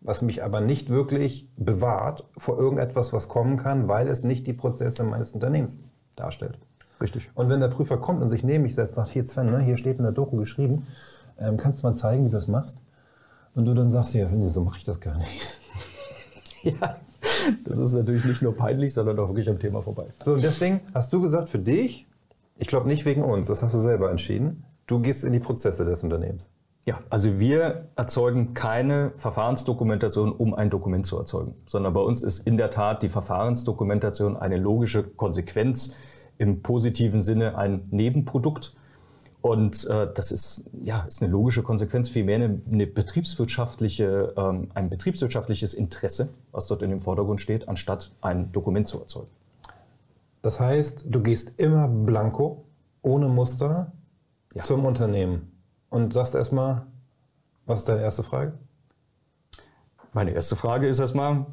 was 0.00 0.22
mich 0.22 0.42
aber 0.42 0.60
nicht 0.60 0.90
wirklich 0.90 1.48
bewahrt 1.56 2.28
vor 2.36 2.58
irgendetwas, 2.58 3.12
was 3.12 3.28
kommen 3.28 3.56
kann, 3.56 3.88
weil 3.88 4.08
es 4.08 4.24
nicht 4.24 4.46
die 4.46 4.52
Prozesse 4.52 5.04
meines 5.04 5.32
Unternehmens 5.32 5.78
darstellt. 6.16 6.58
Richtig. 7.00 7.30
Und 7.34 7.48
wenn 7.48 7.60
der 7.60 7.68
Prüfer 7.68 7.96
kommt 7.96 8.22
und 8.22 8.30
sich 8.30 8.44
neben 8.44 8.64
mich 8.64 8.74
setzt, 8.74 8.94
sagt, 8.94 9.08
hier 9.08 9.26
Sven, 9.26 9.50
ne, 9.50 9.60
hier 9.60 9.76
steht 9.76 9.98
in 9.98 10.04
der 10.04 10.12
Doku 10.12 10.36
geschrieben, 10.36 10.86
ähm, 11.38 11.56
kannst 11.56 11.82
du 11.82 11.86
mal 11.86 11.94
zeigen, 11.94 12.24
wie 12.24 12.30
du 12.30 12.36
das 12.36 12.48
machst? 12.48 12.78
Und 13.54 13.66
du 13.66 13.74
dann 13.74 13.90
sagst, 13.90 14.14
ja, 14.14 14.28
nee, 14.28 14.46
so 14.46 14.62
mache 14.62 14.78
ich 14.78 14.84
das 14.84 15.00
gar 15.00 15.18
nicht. 15.18 15.58
ja, 16.62 16.96
das 17.64 17.78
ist 17.78 17.94
natürlich 17.94 18.24
nicht 18.24 18.42
nur 18.42 18.56
peinlich, 18.56 18.94
sondern 18.94 19.18
auch 19.18 19.28
wirklich 19.28 19.48
am 19.48 19.58
Thema 19.58 19.82
vorbei. 19.82 20.06
So, 20.24 20.34
und 20.34 20.42
deswegen 20.42 20.80
hast 20.94 21.12
du 21.12 21.20
gesagt, 21.20 21.48
für 21.48 21.58
dich, 21.58 22.06
ich 22.58 22.68
glaube 22.68 22.88
nicht 22.88 23.04
wegen 23.04 23.22
uns, 23.22 23.48
das 23.48 23.62
hast 23.62 23.74
du 23.74 23.78
selber 23.78 24.10
entschieden, 24.10 24.64
du 24.86 25.00
gehst 25.00 25.24
in 25.24 25.32
die 25.32 25.40
Prozesse 25.40 25.84
des 25.84 26.02
Unternehmens. 26.02 26.48
Ja, 26.84 26.98
also 27.10 27.38
wir 27.38 27.86
erzeugen 27.94 28.54
keine 28.54 29.12
Verfahrensdokumentation, 29.16 30.32
um 30.32 30.52
ein 30.52 30.68
Dokument 30.68 31.06
zu 31.06 31.16
erzeugen, 31.16 31.54
sondern 31.66 31.94
bei 31.94 32.00
uns 32.00 32.24
ist 32.24 32.44
in 32.44 32.56
der 32.56 32.70
Tat 32.70 33.04
die 33.04 33.08
Verfahrensdokumentation 33.08 34.36
eine 34.36 34.56
logische 34.56 35.04
Konsequenz, 35.04 35.94
im 36.38 36.62
positiven 36.62 37.20
Sinne 37.20 37.56
ein 37.56 37.86
Nebenprodukt. 37.90 38.74
Und 39.42 39.88
äh, 39.90 40.06
das 40.14 40.30
ist, 40.30 40.70
ja, 40.84 41.00
ist 41.00 41.20
eine 41.20 41.30
logische 41.30 41.64
Konsequenz, 41.64 42.08
vielmehr 42.08 42.36
eine, 42.36 42.60
eine 42.70 42.86
betriebswirtschaftliche, 42.86 44.34
ähm, 44.36 44.70
ein 44.72 44.88
betriebswirtschaftliches 44.88 45.74
Interesse, 45.74 46.28
was 46.52 46.68
dort 46.68 46.82
in 46.82 46.90
dem 46.90 47.00
Vordergrund 47.00 47.40
steht, 47.40 47.68
anstatt 47.68 48.12
ein 48.20 48.52
Dokument 48.52 48.86
zu 48.86 49.00
erzeugen. 49.00 49.30
Das 50.42 50.60
heißt, 50.60 51.06
du 51.08 51.22
gehst 51.22 51.58
immer 51.58 51.88
blanko, 51.88 52.64
ohne 53.02 53.28
Muster, 53.28 53.90
ja. 54.54 54.62
zum 54.62 54.84
Unternehmen 54.84 55.50
und 55.90 56.12
sagst 56.12 56.36
erstmal, 56.36 56.82
was 57.66 57.80
ist 57.80 57.88
deine 57.88 58.02
erste 58.02 58.22
Frage? 58.22 58.52
Meine 60.12 60.30
erste 60.30 60.54
Frage 60.54 60.86
ist 60.86 61.00
erstmal, 61.00 61.46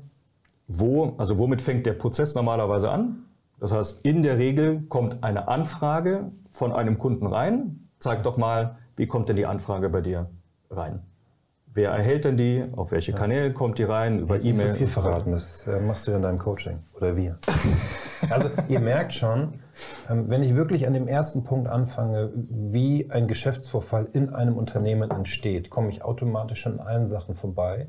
wo, 0.68 1.16
also 1.18 1.40
womit 1.40 1.62
fängt 1.62 1.88
der 1.88 1.94
Prozess 1.94 2.36
normalerweise 2.36 2.92
an? 2.92 3.26
Das 3.60 3.72
heißt, 3.72 4.06
in 4.06 4.24
der 4.24 4.38
Regel 4.38 4.84
kommt 4.88 5.24
eine 5.24 5.48
Anfrage 5.48 6.32
von 6.52 6.72
einem 6.72 6.98
Kunden 6.98 7.28
rein. 7.28 7.90
Zeig 8.00 8.24
doch 8.24 8.38
mal, 8.38 8.78
wie 8.96 9.08
kommt 9.08 9.30
denn 9.30 9.36
die 9.36 9.46
Anfrage 9.46 9.90
bei 9.90 10.02
dir 10.02 10.30
rein? 10.70 11.02
Wer 11.72 11.92
erhält 11.92 12.26
denn 12.26 12.36
die? 12.36 12.66
Auf 12.76 12.92
welche 12.92 13.14
Kanäle 13.14 13.54
kommt 13.54 13.78
die 13.78 13.84
rein? 13.84 14.20
Über 14.20 14.38
E-Mail? 14.38 14.52
Nicht 14.52 14.62
so 14.62 14.74
viel 14.74 14.88
verraten, 14.88 15.32
das 15.32 15.68
äh, 15.68 15.80
machst 15.80 16.08
du 16.08 16.12
ja 16.12 16.18
in 16.18 16.24
deinem 16.24 16.40
Coaching 16.40 16.78
oder 16.96 17.16
wir. 17.16 17.38
also 18.30 18.50
ihr 18.68 18.80
merkt 18.80 19.14
schon, 19.14 19.60
ähm, 20.10 20.30
wenn 20.30 20.42
ich 20.42 20.56
wirklich 20.56 20.88
an 20.88 20.94
dem 20.94 21.08
ersten 21.08 21.44
Punkt 21.44 21.68
anfange, 21.68 22.32
wie 22.50 23.12
ein 23.12 23.28
Geschäftsvorfall 23.28 24.08
in 24.14 24.34
einem 24.34 24.58
Unternehmen 24.58 25.12
entsteht, 25.12 25.70
komme 25.70 25.90
ich 25.90 26.04
automatisch 26.04 26.66
an 26.66 26.80
allen 26.80 27.08
Sachen 27.08 27.36
vorbei, 27.36 27.88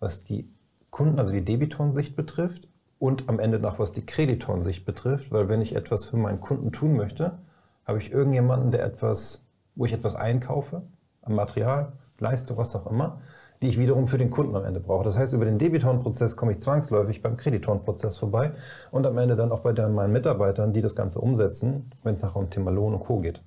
was 0.00 0.24
die 0.24 0.50
Kunden, 0.90 1.20
also 1.20 1.32
die 1.32 1.44
Debitorensicht 1.44 2.16
betrifft 2.16 2.66
und 3.00 3.28
am 3.30 3.40
Ende 3.40 3.58
noch 3.58 3.78
was 3.78 3.92
die 3.92 4.04
Kreditorensicht 4.04 4.84
betrifft, 4.84 5.32
weil 5.32 5.48
wenn 5.48 5.62
ich 5.62 5.74
etwas 5.74 6.04
für 6.04 6.18
meinen 6.18 6.40
Kunden 6.40 6.70
tun 6.70 6.96
möchte, 6.96 7.38
habe 7.86 7.98
ich 7.98 8.12
irgendjemanden, 8.12 8.70
der 8.70 8.84
etwas, 8.84 9.42
wo 9.74 9.86
ich 9.86 9.94
etwas 9.94 10.14
einkaufe, 10.14 10.82
am 11.22 11.34
Material, 11.34 11.92
Leistung, 12.18 12.58
was 12.58 12.76
auch 12.76 12.86
immer, 12.86 13.20
die 13.62 13.68
ich 13.68 13.78
wiederum 13.78 14.06
für 14.06 14.18
den 14.18 14.28
Kunden 14.28 14.54
am 14.54 14.64
Ende 14.64 14.80
brauche. 14.80 15.02
Das 15.04 15.16
heißt, 15.18 15.32
über 15.32 15.46
den 15.46 15.58
Debitorenprozess 15.58 16.36
komme 16.36 16.52
ich 16.52 16.60
zwangsläufig 16.60 17.22
beim 17.22 17.38
Kreditorenprozess 17.38 18.18
vorbei 18.18 18.52
und 18.90 19.06
am 19.06 19.16
Ende 19.16 19.34
dann 19.34 19.50
auch 19.50 19.60
bei 19.60 19.72
meinen 19.72 20.12
Mitarbeitern, 20.12 20.74
die 20.74 20.82
das 20.82 20.94
Ganze 20.94 21.20
umsetzen, 21.20 21.90
wenn 22.02 22.14
es 22.14 22.22
nachher 22.22 22.36
um 22.38 22.50
Thema 22.50 22.70
Lohn 22.70 22.92
und 22.92 23.00
Co. 23.00 23.20
geht. 23.20 23.40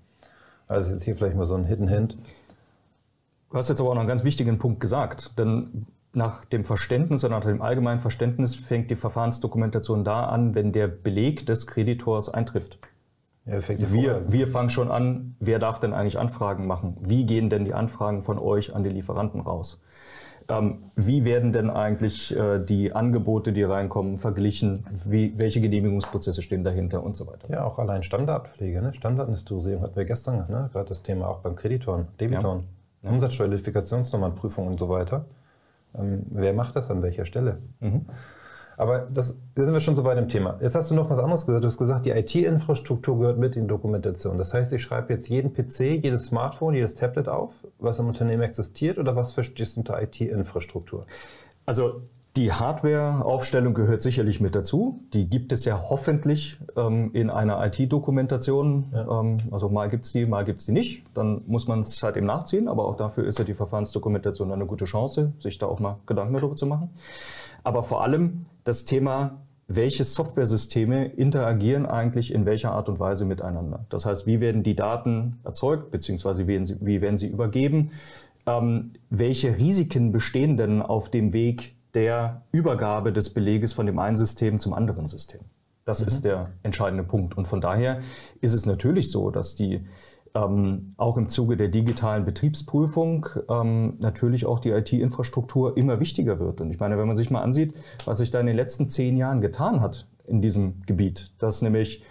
Also 0.68 0.92
jetzt 0.92 1.04
hier 1.04 1.16
vielleicht 1.16 1.38
mal 1.38 1.46
so 1.46 1.54
ein 1.54 1.66
Hidden 1.66 1.88
Hint. 1.88 2.18
Du 3.52 3.58
hast 3.58 3.70
jetzt 3.70 3.80
aber 3.80 3.92
auch 3.92 3.94
noch 3.94 4.02
einen 4.02 4.10
ganz 4.10 4.24
wichtigen 4.24 4.58
Punkt 4.58 4.80
gesagt, 4.80 5.38
denn 5.38 5.86
nach 6.14 6.46
dem 6.46 6.64
Verständnis 6.64 7.24
oder 7.24 7.40
nach 7.40 7.46
dem 7.46 7.62
allgemeinen 7.62 8.00
Verständnis 8.00 8.56
fängt 8.56 8.92
die 8.92 8.96
Verfahrensdokumentation 8.96 10.04
da 10.04 10.26
an, 10.26 10.56
wenn 10.56 10.72
der 10.72 10.88
Beleg 10.88 11.46
des 11.46 11.68
Kreditors 11.68 12.30
eintrifft. 12.30 12.78
Ja, 13.46 13.60
wir, 13.68 14.32
wir 14.32 14.48
fangen 14.48 14.70
schon 14.70 14.90
an, 14.90 15.36
wer 15.40 15.60
darf 15.60 15.80
denn 15.80 15.94
eigentlich 15.94 16.18
Anfragen 16.18 16.66
machen? 16.66 16.96
Wie 17.02 17.26
gehen 17.26 17.50
denn 17.50 17.66
die 17.66 17.74
Anfragen 17.74 18.24
von 18.24 18.40
euch 18.40 18.74
an 18.74 18.84
die 18.84 18.90
Lieferanten 18.90 19.42
raus? 19.42 19.82
Ähm, 20.50 20.92
wie 20.96 21.26
werden 21.26 21.52
denn 21.52 21.70
eigentlich 21.70 22.36
äh, 22.38 22.60
die 22.60 22.94
Angebote, 22.94 23.54
die 23.54 23.64
reinkommen, 23.64 24.18
verglichen? 24.18 24.86
Wie, 25.06 25.34
welche 25.38 25.62
Genehmigungsprozesse 25.62 26.42
stehen 26.42 26.64
dahinter 26.64 27.04
und 27.04 27.16
so 27.16 27.28
weiter? 27.28 27.50
Ja, 27.50 27.64
auch 27.66 27.80
allein 27.80 28.04
Standardpflege, 28.04 28.82
ne? 28.82 28.94
Standardindustrialisierung 28.94 29.84
hatten 29.84 29.96
wir 29.96 30.06
gestern, 30.06 30.46
ne? 30.50 30.70
gerade 30.72 30.90
das 30.90 31.04
Thema 31.04 31.28
auch 31.28 31.40
beim 31.40 31.56
Kreditoren, 31.56 32.08
Debitoren, 32.20 32.64
ja. 33.02 33.10
ja. 33.10 33.14
Umsatzsteueridentifikationsnummernprüfung 33.14 34.68
und 34.68 34.80
so 34.80 34.90
weiter. 34.90 35.26
Ähm, 35.98 36.24
wer 36.30 36.54
macht 36.54 36.76
das 36.76 36.90
an 36.90 37.02
welcher 37.02 37.26
Stelle? 37.26 37.60
Mhm. 37.80 38.06
Aber 38.78 39.08
das, 39.14 39.38
da 39.56 39.66
sind 39.66 39.74
wir 39.74 39.80
schon 39.80 39.96
so 39.96 40.04
weit 40.04 40.18
im 40.18 40.30
Thema. 40.30 40.58
Jetzt 40.62 40.76
hast 40.76 40.90
du 40.90 40.96
noch 40.96 41.10
was 41.10 41.20
anderes 41.20 41.46
gesagt. 41.46 41.64
Du 41.64 41.68
hast 41.68 41.78
gesagt, 41.78 42.06
die 42.06 42.12
IT-Infrastruktur 42.12 43.20
gehört 43.20 43.38
mit 43.38 43.56
in 43.56 43.68
Dokumentation. 43.68 44.38
Das 44.38 44.54
heißt, 44.54 44.74
ich 44.74 44.82
schreibe 44.82 45.14
jetzt 45.14 45.30
jeden 45.30 45.54
PC, 45.54 46.04
jedes 46.04 46.26
Smartphone, 46.26 46.74
jedes 46.74 46.96
Tablet 46.96 47.28
auf, 47.28 47.54
was 47.78 48.00
im 48.00 48.08
Unternehmen 48.08 48.42
existiert 48.42 48.98
oder 48.98 49.16
was 49.16 49.34
verstehst 49.34 49.76
du 49.76 49.82
unter 49.82 50.02
IT-Infrastruktur? 50.02 51.06
Also 51.66 52.02
die 52.36 52.52
Hardware-Aufstellung 52.52 53.76
gehört 53.76 54.02
sicherlich 54.02 54.42
mit 54.42 54.56
dazu. 54.56 55.04
Die 55.14 55.30
gibt 55.30 55.52
es 55.52 55.66
ja 55.66 55.84
hoffentlich 55.90 56.58
ähm, 56.76 57.12
in 57.14 57.30
einer 57.30 57.64
IT-Dokumentation. 57.64 58.86
Ja. 58.92 59.20
Ähm, 59.20 59.38
also 59.52 59.70
mal 59.70 59.88
gibt 59.88 60.06
es 60.06 60.14
die, 60.14 60.26
mal 60.26 60.44
gibt 60.44 60.60
es 60.60 60.66
die 60.66 60.72
nicht. 60.72 61.04
Dann 61.14 61.42
muss 61.46 61.68
man 61.68 61.82
es 61.82 62.02
halt 62.02 62.18
eben 62.18 62.26
nachziehen. 62.26 62.68
Aber 62.68 62.86
auch 62.86 62.98
dafür 62.98 63.26
ist 63.26 63.38
ja 63.38 63.46
die 63.46 63.54
Verfahrensdokumentation 63.54 64.52
eine 64.52 64.66
gute 64.66 64.86
Chance, 64.86 65.34
sich 65.40 65.60
da 65.60 65.68
auch 65.68 65.80
mal 65.80 66.00
Gedanken 66.08 66.34
darüber 66.34 66.56
zu 66.56 66.66
machen. 66.66 66.90
Aber 67.64 67.84
vor 67.84 68.04
allem 68.04 68.46
das 68.64 68.86
Thema, 68.86 69.38
welche 69.68 70.04
Softwaresysteme 70.04 71.06
interagieren 71.06 71.86
eigentlich 71.86 72.34
in 72.34 72.48
welcher 72.48 72.72
Art 72.72 72.90
und 72.90 73.00
Weise 73.00 73.26
miteinander. 73.26 73.86
Das 73.90 74.08
heißt, 74.08 74.26
wie 74.26 74.40
werden 74.40 74.64
die 74.64 74.76
Daten 74.76 75.40
erzeugt, 75.44 75.92
beziehungsweise 75.92 76.48
wie 76.48 77.02
werden 77.02 77.18
sie, 77.18 77.28
übergeben? 77.28 77.92
Ähm, 78.48 78.94
welche 79.12 79.58
Risiken 79.58 80.12
bestehen 80.12 80.58
denn 80.58 80.82
auf 80.82 81.10
dem 81.10 81.32
Weg 81.32 81.76
der 81.94 82.44
Übergabe 82.52 83.14
des 83.14 83.34
Beleges 83.34 83.74
von 83.74 83.86
dem 83.86 84.00
einen 84.00 84.18
System 84.18 84.60
zum 84.60 84.74
anderen 84.74 85.08
System? 85.08 85.42
Das 85.86 86.02
mhm. 86.02 86.08
ist 86.08 86.26
der 86.26 86.52
entscheidende 86.64 87.04
Punkt. 87.04 87.38
Und 87.38 87.48
von 87.48 87.62
daher 87.62 88.02
ist 88.42 88.54
es 88.54 88.66
natürlich 88.66 89.12
so, 89.12 89.30
dass 89.30 89.56
die 89.56 89.86
ähm, 90.36 90.96
auch 90.98 91.18
im 91.18 91.30
Zuge 91.30 91.58
der 91.58 91.68
digitalen 91.68 92.26
Betriebsprüfung 92.26 93.28
ähm, 93.50 93.96
natürlich 94.00 94.46
auch 94.46 94.60
die 94.60 94.70
IT-Infrastruktur 94.70 95.78
immer 95.78 96.00
wichtiger 96.00 96.40
wird. 96.40 96.62
Und 96.62 96.72
ich 96.72 96.80
meine, 96.80 96.98
wenn 96.98 97.08
man 97.08 97.18
sich 97.18 97.30
mal 97.30 97.42
ansieht, 97.42 97.76
was 98.06 98.18
sich 98.18 98.32
da 98.32 98.40
in 98.40 98.48
den 98.48 98.56
letzten 98.56 98.90
zehn 98.90 99.18
Jahren 99.18 99.42
getan 99.42 99.82
hat 99.82 100.08
in 100.26 100.42
diesem 100.42 100.82
Gebiet, 100.86 101.34
dass 101.38 101.62
nämlich 101.62 102.04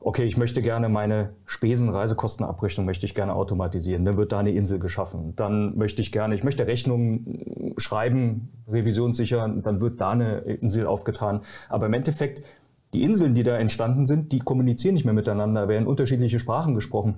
okay, 0.00 0.24
ich 0.24 0.36
möchte 0.36 0.62
gerne 0.62 0.88
meine 0.88 1.30
Spesen, 1.46 1.88
Reisekostenabrechnung 1.88 2.86
möchte 2.86 3.06
ich 3.06 3.14
gerne 3.14 3.34
automatisieren. 3.34 4.04
Dann 4.04 4.16
wird 4.16 4.32
da 4.32 4.38
eine 4.38 4.52
Insel 4.52 4.78
geschaffen. 4.78 5.34
Dann 5.36 5.76
möchte 5.76 6.02
ich 6.02 6.12
gerne, 6.12 6.34
ich 6.34 6.44
möchte 6.44 6.66
Rechnungen 6.66 7.74
schreiben, 7.78 8.50
revisionssicher, 8.68 9.48
dann 9.48 9.80
wird 9.80 10.00
da 10.00 10.10
eine 10.10 10.38
Insel 10.38 10.86
aufgetan. 10.86 11.40
Aber 11.68 11.86
im 11.86 11.94
Endeffekt, 11.94 12.44
die 12.92 13.02
Inseln, 13.02 13.34
die 13.34 13.42
da 13.42 13.56
entstanden 13.56 14.06
sind, 14.06 14.32
die 14.32 14.38
kommunizieren 14.38 14.94
nicht 14.94 15.04
mehr 15.04 15.14
miteinander, 15.14 15.68
werden 15.68 15.86
unterschiedliche 15.86 16.38
Sprachen 16.38 16.74
gesprochen. 16.74 17.16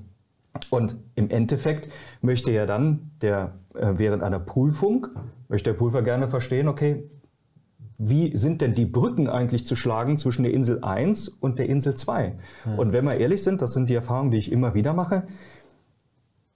Und 0.70 0.96
im 1.14 1.30
Endeffekt 1.30 1.90
möchte 2.22 2.52
ja 2.52 2.66
dann 2.66 3.10
der, 3.20 3.54
äh, 3.74 3.92
während 3.96 4.22
einer 4.22 4.38
Prüfung, 4.38 5.08
möchte 5.48 5.70
der 5.70 5.78
Prüfer 5.78 6.02
gerne 6.02 6.28
verstehen, 6.28 6.68
okay, 6.68 7.04
wie 7.98 8.36
sind 8.36 8.60
denn 8.60 8.74
die 8.74 8.86
Brücken 8.86 9.28
eigentlich 9.28 9.66
zu 9.66 9.76
schlagen 9.76 10.18
zwischen 10.18 10.42
der 10.42 10.52
Insel 10.52 10.82
1 10.82 11.28
und 11.28 11.58
der 11.58 11.68
Insel 11.68 11.94
2? 11.94 12.34
Mhm. 12.64 12.78
Und 12.78 12.92
wenn 12.92 13.04
wir 13.04 13.16
ehrlich 13.16 13.42
sind, 13.42 13.62
das 13.62 13.72
sind 13.72 13.88
die 13.88 13.94
Erfahrungen, 13.94 14.30
die 14.30 14.38
ich 14.38 14.52
immer 14.52 14.74
wieder 14.74 14.92
mache, 14.92 15.26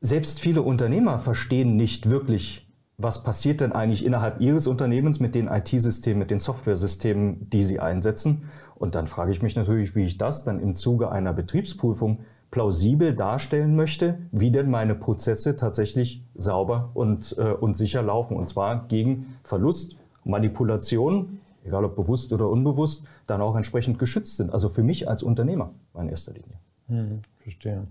selbst 0.00 0.40
viele 0.40 0.62
Unternehmer 0.62 1.18
verstehen 1.18 1.76
nicht 1.76 2.08
wirklich, 2.08 2.66
was 2.96 3.22
passiert 3.22 3.60
denn 3.60 3.72
eigentlich 3.72 4.04
innerhalb 4.04 4.40
ihres 4.40 4.66
Unternehmens 4.66 5.20
mit 5.20 5.34
den 5.34 5.48
IT-Systemen, 5.48 6.18
mit 6.18 6.30
den 6.30 6.38
Softwaresystemen, 6.38 7.48
die 7.50 7.62
sie 7.62 7.80
einsetzen. 7.80 8.44
Und 8.74 8.94
dann 8.94 9.06
frage 9.06 9.32
ich 9.32 9.42
mich 9.42 9.56
natürlich, 9.56 9.94
wie 9.94 10.04
ich 10.04 10.18
das 10.18 10.44
dann 10.44 10.60
im 10.60 10.74
Zuge 10.74 11.10
einer 11.10 11.32
Betriebsprüfung 11.32 12.20
plausibel 12.50 13.14
darstellen 13.14 13.76
möchte, 13.76 14.18
wie 14.32 14.50
denn 14.50 14.70
meine 14.70 14.94
Prozesse 14.94 15.56
tatsächlich 15.56 16.24
sauber 16.34 16.90
und, 16.94 17.36
äh, 17.38 17.52
und 17.52 17.76
sicher 17.76 18.02
laufen. 18.02 18.36
Und 18.36 18.48
zwar 18.48 18.88
gegen 18.88 19.36
Verlust, 19.44 19.99
Manipulation, 20.24 21.40
egal 21.64 21.84
ob 21.84 21.96
bewusst 21.96 22.32
oder 22.32 22.48
unbewusst, 22.48 23.06
dann 23.26 23.40
auch 23.40 23.56
entsprechend 23.56 23.98
geschützt 23.98 24.36
sind. 24.36 24.52
Also 24.52 24.68
für 24.68 24.82
mich 24.82 25.08
als 25.08 25.22
Unternehmer 25.22 25.72
in 25.98 26.08
erster 26.08 26.32
Linie. 26.32 26.58
Hm, 26.88 27.20
verstehe. 27.38 27.86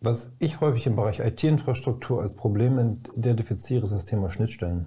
Was 0.00 0.32
ich 0.38 0.60
häufig 0.60 0.86
im 0.86 0.96
Bereich 0.96 1.20
IT-Infrastruktur 1.20 2.22
als 2.22 2.34
Problem 2.34 3.00
identifiziere, 3.14 3.84
ist 3.84 3.92
das 3.92 4.06
Thema 4.06 4.30
Schnittstellen. 4.30 4.86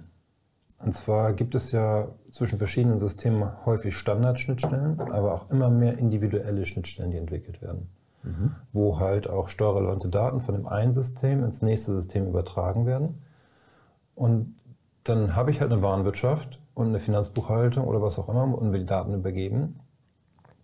Und 0.84 0.92
zwar 0.92 1.32
gibt 1.32 1.54
es 1.54 1.70
ja 1.70 2.08
zwischen 2.32 2.58
verschiedenen 2.58 2.98
Systemen 2.98 3.48
häufig 3.64 3.96
Standardschnittstellen, 3.96 5.00
aber 5.00 5.34
auch 5.34 5.50
immer 5.50 5.70
mehr 5.70 5.98
individuelle 5.98 6.66
Schnittstellen, 6.66 7.12
die 7.12 7.16
entwickelt 7.16 7.62
werden 7.62 7.88
mhm. 8.24 8.52
wo 8.72 8.98
halt 8.98 9.28
auch 9.28 9.48
steuerrelevante 9.48 10.08
Daten 10.08 10.40
von 10.40 10.54
dem 10.54 10.66
einen 10.66 10.92
System 10.92 11.44
ins 11.44 11.62
nächste 11.62 11.92
System 11.92 12.26
übertragen 12.26 12.86
werden. 12.86 13.22
Und 14.14 14.54
dann 15.04 15.36
habe 15.36 15.50
ich 15.50 15.60
halt 15.60 15.70
eine 15.70 15.82
Warenwirtschaft 15.82 16.58
und 16.74 16.88
eine 16.88 16.98
Finanzbuchhaltung 16.98 17.86
oder 17.86 18.02
was 18.02 18.18
auch 18.18 18.28
immer 18.28 18.44
und 18.58 18.72
will 18.72 18.80
die 18.80 18.86
Daten 18.86 19.14
übergeben. 19.14 19.80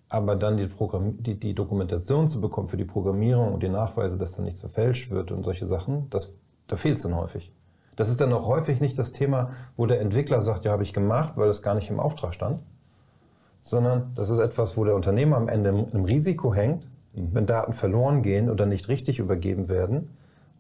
Aber 0.09 0.35
dann 0.35 0.57
die, 0.57 0.67
Programm 0.67 1.23
die, 1.23 1.39
die 1.39 1.55
Dokumentation 1.55 2.29
zu 2.29 2.41
bekommen 2.41 2.69
für 2.69 2.77
die 2.77 2.85
Programmierung 2.85 3.53
und 3.53 3.63
die 3.63 3.69
Nachweise, 3.69 4.19
dass 4.19 4.35
dann 4.35 4.45
nichts 4.45 4.61
verfälscht 4.61 5.11
wird 5.11 5.31
und 5.31 5.45
solche 5.45 5.67
Sachen, 5.67 6.11
das, 6.11 6.35
da 6.67 6.77
fehlt 6.77 6.97
es 6.97 7.05
dann 7.05 7.15
häufig. 7.15 7.53
Das 7.95 8.09
ist 8.09 8.21
dann 8.21 8.33
auch 8.33 8.47
häufig 8.47 8.81
nicht 8.81 8.99
das 8.99 9.13
Thema, 9.13 9.51
wo 9.77 9.87
der 9.87 10.01
Entwickler 10.01 10.41
sagt, 10.41 10.65
ja, 10.65 10.73
habe 10.73 10.83
ich 10.83 10.95
gemacht, 10.95 11.37
weil 11.37 11.49
es 11.49 11.63
gar 11.63 11.75
nicht 11.75 11.91
im 11.91 12.01
Auftrag 12.01 12.33
stand, 12.33 12.61
sondern 13.63 14.13
das 14.15 14.31
ist 14.31 14.39
etwas, 14.39 14.77
wo 14.77 14.85
der 14.85 14.97
Unternehmer 14.97 15.37
am 15.37 15.49
Ende 15.49 15.87
im 15.93 16.05
Risiko 16.05 16.55
hängt, 16.55 16.89
mhm. 17.15 17.29
wenn 17.33 17.47
Daten 17.47 17.75
verloren 17.75 18.23
gehen 18.23 18.51
oder 18.51 18.67
nicht 18.67 18.89
richtig 18.89 19.19
übergeben 19.19 19.69
werden, 19.69 20.09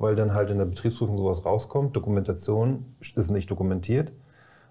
weil 0.01 0.17
dann 0.17 0.33
halt 0.33 0.51
in 0.51 0.57
der 0.57 0.65
Betriebsprüfung 0.65 1.19
sowas 1.19 1.45
rauskommt. 1.45 1.95
Dokumentation 1.95 2.97
ist 3.01 3.31
nicht 3.31 3.51
dokumentiert. 3.51 4.13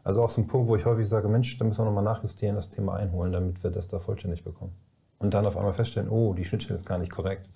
Also 0.03 0.23
auch 0.23 0.29
so 0.29 0.41
ein 0.41 0.47
Punkt, 0.47 0.67
wo 0.67 0.75
ich 0.75 0.85
häufig 0.85 1.07
sage, 1.07 1.27
Mensch, 1.27 1.55
da 1.59 1.65
müssen 1.65 1.81
wir 1.81 1.85
nochmal 1.85 2.03
nachjustieren, 2.03 2.55
das 2.55 2.71
Thema 2.71 2.95
einholen, 2.95 3.31
damit 3.31 3.63
wir 3.63 3.69
das 3.69 3.87
da 3.87 3.99
vollständig 3.99 4.43
bekommen. 4.43 4.73
Und 5.19 5.35
dann 5.35 5.45
auf 5.45 5.55
einmal 5.55 5.73
feststellen, 5.73 6.09
oh, 6.09 6.33
die 6.33 6.45
Schnittstelle 6.45 6.79
ist 6.79 6.85
gar 6.87 6.97
nicht 6.97 7.11
korrekt. 7.11 7.47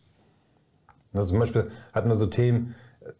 Also 1.13 1.29
zum 1.29 1.39
Beispiel 1.39 1.71
hatten 1.93 2.09
wir 2.09 2.15
so 2.15 2.27
Themen, 2.27 2.75
äh, 3.01 3.11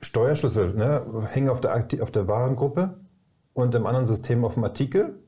Steuerschlüssel 0.00 0.72
ne, 0.72 1.02
hängen 1.30 1.50
auf 1.50 1.60
der, 1.60 1.86
auf 2.00 2.10
der 2.10 2.28
Warengruppe 2.28 2.94
und 3.52 3.74
im 3.74 3.86
anderen 3.86 4.06
System 4.06 4.42
auf 4.42 4.54
dem 4.54 4.64
Artikel 4.64 5.18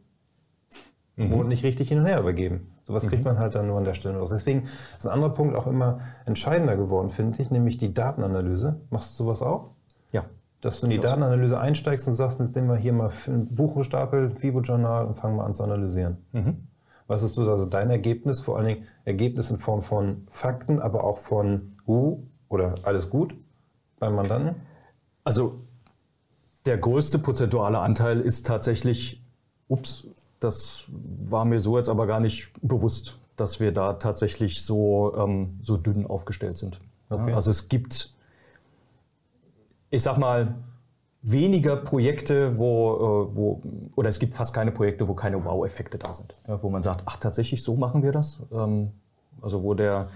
mhm. 1.16 1.30
wurden 1.30 1.48
nicht 1.48 1.64
richtig 1.64 1.88
hin 1.88 1.98
und 1.98 2.06
her 2.06 2.20
übergeben. 2.20 2.72
Sowas 2.90 3.04
mhm. 3.04 3.08
kriegt 3.08 3.24
man 3.24 3.38
halt 3.38 3.54
dann 3.54 3.68
nur 3.68 3.78
an 3.78 3.84
der 3.84 3.94
Stelle 3.94 4.18
raus. 4.18 4.30
Deswegen 4.32 4.64
ist 4.98 5.06
ein 5.06 5.12
anderer 5.12 5.32
Punkt 5.32 5.54
auch 5.54 5.68
immer 5.68 6.00
entscheidender 6.26 6.76
geworden, 6.76 7.10
finde 7.10 7.40
ich, 7.40 7.48
nämlich 7.48 7.78
die 7.78 7.94
Datenanalyse. 7.94 8.80
Machst 8.90 9.12
du 9.12 9.22
sowas 9.24 9.42
auch? 9.42 9.70
Ja. 10.10 10.24
Dass 10.60 10.80
du 10.80 10.86
in 10.86 10.90
die 10.90 10.98
Datenanalyse 10.98 11.60
einsteigst 11.60 12.08
und 12.08 12.14
sagst, 12.14 12.40
jetzt 12.40 12.56
nehmen 12.56 12.68
wir 12.68 12.74
hier 12.74 12.92
mal 12.92 13.12
einen 13.28 13.54
Buchungsstapel, 13.54 14.30
FIBO-Journal 14.30 15.06
und 15.06 15.14
fangen 15.14 15.36
mal 15.36 15.44
an 15.44 15.54
zu 15.54 15.62
analysieren. 15.62 16.18
Mhm. 16.32 16.66
Was 17.06 17.22
ist 17.22 17.38
also 17.38 17.66
dein 17.66 17.90
Ergebnis? 17.90 18.40
Vor 18.40 18.56
allen 18.56 18.66
Dingen 18.66 18.86
Ergebnis 19.04 19.52
in 19.52 19.58
Form 19.58 19.82
von 19.82 20.26
Fakten, 20.28 20.80
aber 20.80 21.04
auch 21.04 21.18
von 21.18 21.76
uh 21.86 22.18
oder 22.48 22.74
alles 22.82 23.08
gut 23.08 23.36
beim 24.00 24.16
Mandanten? 24.16 24.56
Also 25.22 25.60
der 26.66 26.76
größte 26.76 27.20
prozentuale 27.20 27.78
Anteil 27.78 28.20
ist 28.20 28.48
tatsächlich, 28.48 29.24
ups, 29.68 30.08
das 30.40 30.86
war 31.28 31.44
mir 31.44 31.60
so 31.60 31.76
jetzt 31.76 31.88
aber 31.88 32.06
gar 32.06 32.20
nicht 32.20 32.50
bewusst, 32.62 33.18
dass 33.36 33.60
wir 33.60 33.72
da 33.72 33.94
tatsächlich 33.94 34.62
so, 34.62 35.14
ähm, 35.16 35.58
so 35.62 35.76
dünn 35.76 36.06
aufgestellt 36.06 36.58
sind. 36.58 36.80
Okay. 37.08 37.32
Also 37.32 37.50
es 37.50 37.68
gibt, 37.68 38.14
ich 39.90 40.02
sag 40.02 40.18
mal, 40.18 40.54
weniger 41.22 41.76
Projekte, 41.76 42.56
wo, 42.58 42.94
äh, 42.94 43.36
wo, 43.36 43.62
oder 43.96 44.08
es 44.08 44.18
gibt 44.18 44.34
fast 44.34 44.54
keine 44.54 44.72
Projekte, 44.72 45.06
wo 45.08 45.14
keine 45.14 45.44
Wow-Effekte 45.44 45.98
da 45.98 46.12
sind. 46.12 46.34
Ja, 46.48 46.62
wo 46.62 46.70
man 46.70 46.82
sagt, 46.82 47.02
ach 47.06 47.18
tatsächlich, 47.18 47.62
so 47.62 47.76
machen 47.76 48.02
wir 48.02 48.12
das. 48.12 48.40
Ähm, 48.52 48.92
also 49.42 49.62
wo 49.62 49.74
der 49.74 50.08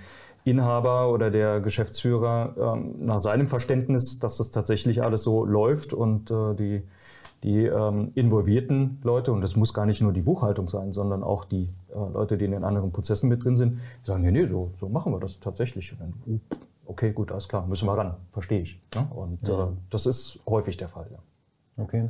Inhaber 0.45 1.11
oder 1.11 1.31
der 1.31 1.61
Geschäftsführer 1.61 2.77
ähm, 2.77 3.07
nach 3.07 3.21
seinem 3.21 3.49
Verständnis, 3.49 4.19
dass 4.19 4.37
das 4.37 4.51
tatsächlich 4.51 5.03
alles 5.03 5.23
so 5.23 5.45
läuft 5.45 5.93
und 5.93 6.31
äh, 6.31 6.55
die 6.55 6.83
die 7.45 7.67
ähm, 7.67 8.11
involvierten 8.15 8.99
Leute, 9.03 9.31
und 9.31 9.43
das 9.43 9.55
muss 9.55 9.75
gar 9.75 9.85
nicht 9.85 10.01
nur 10.01 10.15
die 10.15 10.23
Buchhaltung 10.23 10.67
sein, 10.67 10.95
sondern 10.95 11.23
auch 11.23 11.45
die 11.45 11.69
äh, 11.91 12.13
Leute, 12.13 12.39
die 12.39 12.47
in 12.47 12.53
den 12.53 12.65
anderen 12.65 12.91
Prozessen 12.91 13.29
mit 13.29 13.45
drin 13.45 13.57
sind, 13.57 13.81
die 14.03 14.07
sagen, 14.07 14.23
nee, 14.23 14.31
nee, 14.31 14.47
so, 14.47 14.73
so 14.81 14.89
machen 14.89 15.13
wir 15.13 15.21
das 15.21 15.41
tatsächlich. 15.41 15.93
Und 15.93 16.01
dann, 16.01 16.15
uh, 16.27 16.39
okay, 16.87 17.13
gut, 17.13 17.31
alles 17.31 17.47
klar, 17.47 17.67
müssen 17.67 17.87
wir 17.87 17.99
ran, 17.99 18.15
verstehe 18.33 18.63
ich. 18.63 18.81
Ne? 18.95 19.07
Und 19.15 19.47
ja. 19.47 19.65
äh, 19.65 19.69
das 19.91 20.07
ist 20.07 20.41
häufig 20.49 20.79
der 20.79 20.89
Fall, 20.89 21.07
ja. 21.13 21.19
Okay. 21.85 22.09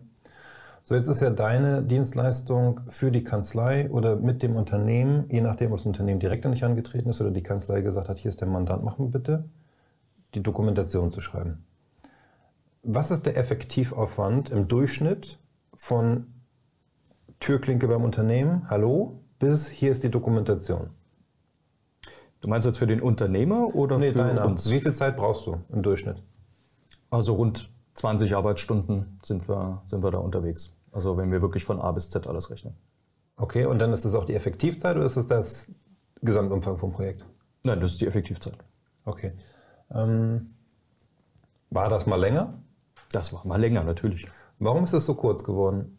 So, 0.84 0.94
jetzt 0.94 1.08
ist 1.08 1.20
ja 1.20 1.30
deine 1.30 1.82
Dienstleistung 1.82 2.82
für 2.88 3.10
die 3.10 3.24
Kanzlei 3.24 3.90
oder 3.90 4.14
mit 4.14 4.40
dem 4.42 4.54
Unternehmen, 4.54 5.24
je 5.30 5.40
nachdem, 5.40 5.72
ob 5.72 5.78
das 5.78 5.86
Unternehmen 5.86 6.20
direkt 6.20 6.46
an 6.46 6.52
dich 6.52 6.64
angetreten 6.64 7.08
ist 7.08 7.20
oder 7.20 7.32
die 7.32 7.42
Kanzlei 7.42 7.80
gesagt 7.80 8.08
hat, 8.08 8.18
hier 8.18 8.28
ist 8.28 8.40
der 8.40 8.48
Mandant, 8.48 8.84
machen 8.84 9.10
bitte, 9.10 9.46
die 10.34 10.42
Dokumentation 10.42 11.10
zu 11.10 11.20
schreiben. 11.20 11.64
Was 12.86 13.10
ist 13.10 13.24
der 13.24 13.38
Effektivaufwand 13.38 14.50
im 14.50 14.68
Durchschnitt 14.68 15.38
von 15.74 16.26
Türklinke 17.40 17.88
beim 17.88 18.04
Unternehmen, 18.04 18.68
hallo, 18.68 19.22
bis 19.38 19.68
hier 19.68 19.90
ist 19.90 20.04
die 20.04 20.10
Dokumentation? 20.10 20.90
Du 22.42 22.48
meinst 22.48 22.66
jetzt 22.66 22.76
für 22.76 22.86
den 22.86 23.00
Unternehmer 23.00 23.74
oder 23.74 23.96
nee, 23.96 24.12
für 24.12 24.18
deiner. 24.18 24.44
uns? 24.44 24.70
Wie 24.70 24.82
viel 24.82 24.92
Zeit 24.92 25.16
brauchst 25.16 25.46
du 25.46 25.62
im 25.72 25.82
Durchschnitt? 25.82 26.22
Also 27.08 27.36
rund 27.36 27.72
20 27.94 28.36
Arbeitsstunden 28.36 29.18
sind 29.24 29.48
wir, 29.48 29.80
sind 29.86 30.04
wir 30.04 30.10
da 30.10 30.18
unterwegs. 30.18 30.76
Also 30.92 31.16
wenn 31.16 31.32
wir 31.32 31.40
wirklich 31.40 31.64
von 31.64 31.80
A 31.80 31.90
bis 31.92 32.10
Z 32.10 32.26
alles 32.26 32.50
rechnen. 32.50 32.74
Okay, 33.36 33.64
und 33.64 33.78
dann 33.78 33.94
ist 33.94 34.04
das 34.04 34.14
auch 34.14 34.26
die 34.26 34.34
Effektivzeit 34.34 34.94
oder 34.96 35.06
ist 35.06 35.16
es 35.16 35.26
das 35.26 35.72
Gesamtumfang 36.20 36.76
vom 36.76 36.92
Projekt? 36.92 37.24
Nein, 37.64 37.80
das 37.80 37.92
ist 37.92 38.02
die 38.02 38.06
Effektivzeit. 38.06 38.58
Okay. 39.06 39.32
Ähm, 39.90 40.50
war 41.70 41.88
das 41.88 42.04
mal 42.04 42.20
länger? 42.20 42.58
Das 43.12 43.32
war 43.32 43.46
mal 43.46 43.60
länger, 43.60 43.84
natürlich. 43.84 44.26
Warum 44.58 44.84
ist 44.84 44.92
es 44.92 45.06
so 45.06 45.14
kurz 45.14 45.44
geworden? 45.44 45.98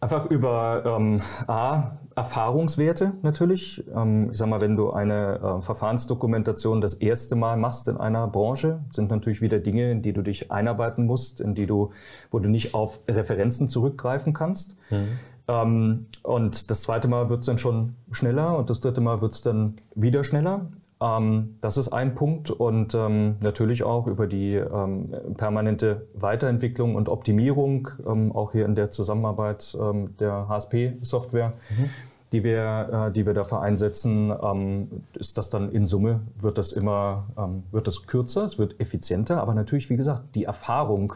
Einfach 0.00 0.26
über 0.30 0.82
ähm, 0.84 1.20
A, 1.46 1.92
Erfahrungswerte 2.16 3.12
natürlich. 3.22 3.84
Ähm, 3.94 4.30
ich 4.32 4.38
sag 4.38 4.48
mal, 4.48 4.60
wenn 4.60 4.76
du 4.76 4.90
eine 4.90 5.38
äh, 5.38 5.62
Verfahrensdokumentation 5.62 6.80
das 6.80 6.94
erste 6.94 7.36
Mal 7.36 7.56
machst 7.56 7.86
in 7.88 7.96
einer 7.96 8.26
Branche, 8.26 8.80
sind 8.90 9.10
natürlich 9.10 9.40
wieder 9.40 9.60
Dinge, 9.60 9.90
in 9.92 10.02
die 10.02 10.12
du 10.12 10.22
dich 10.22 10.50
einarbeiten 10.50 11.06
musst, 11.06 11.40
in 11.40 11.54
die 11.54 11.66
du, 11.66 11.90
wo 12.30 12.40
du 12.40 12.48
nicht 12.48 12.74
auf 12.74 13.00
Referenzen 13.08 13.68
zurückgreifen 13.68 14.32
kannst. 14.32 14.76
Mhm. 14.90 15.18
Ähm, 15.48 16.06
und 16.22 16.70
das 16.70 16.82
zweite 16.82 17.08
Mal 17.08 17.28
wird 17.28 17.40
es 17.40 17.46
dann 17.46 17.58
schon 17.58 17.94
schneller 18.10 18.56
und 18.56 18.70
das 18.70 18.80
dritte 18.80 19.00
Mal 19.00 19.20
wird 19.20 19.34
es 19.34 19.42
dann 19.42 19.76
wieder 19.94 20.24
schneller. 20.24 20.66
Ähm, 21.02 21.56
das 21.60 21.76
ist 21.76 21.88
ein 21.88 22.14
Punkt 22.14 22.50
und 22.50 22.94
ähm, 22.94 23.36
natürlich 23.40 23.82
auch 23.82 24.06
über 24.06 24.26
die 24.26 24.54
ähm, 24.54 25.12
permanente 25.36 26.06
Weiterentwicklung 26.14 26.94
und 26.94 27.08
Optimierung, 27.08 27.88
ähm, 28.06 28.30
auch 28.32 28.52
hier 28.52 28.64
in 28.66 28.76
der 28.76 28.90
Zusammenarbeit 28.90 29.76
ähm, 29.80 30.14
der 30.18 30.48
HSP-Software. 30.48 31.54
Mhm. 31.70 31.90
Die 32.32 32.44
wir, 32.44 33.08
äh, 33.08 33.12
die 33.12 33.26
wir 33.26 33.34
dafür 33.34 33.60
einsetzen, 33.60 34.32
ähm, 34.42 35.02
ist 35.12 35.36
das 35.36 35.50
dann 35.50 35.70
in 35.70 35.84
Summe, 35.84 36.20
wird 36.40 36.56
das 36.56 36.72
immer, 36.72 37.26
wird 37.70 37.86
das 37.86 38.06
kürzer, 38.06 38.44
es 38.44 38.58
wird 38.58 38.80
effizienter, 38.80 39.42
aber 39.42 39.52
natürlich, 39.52 39.90
wie 39.90 39.98
gesagt, 39.98 40.34
die 40.34 40.44
Erfahrung, 40.44 41.12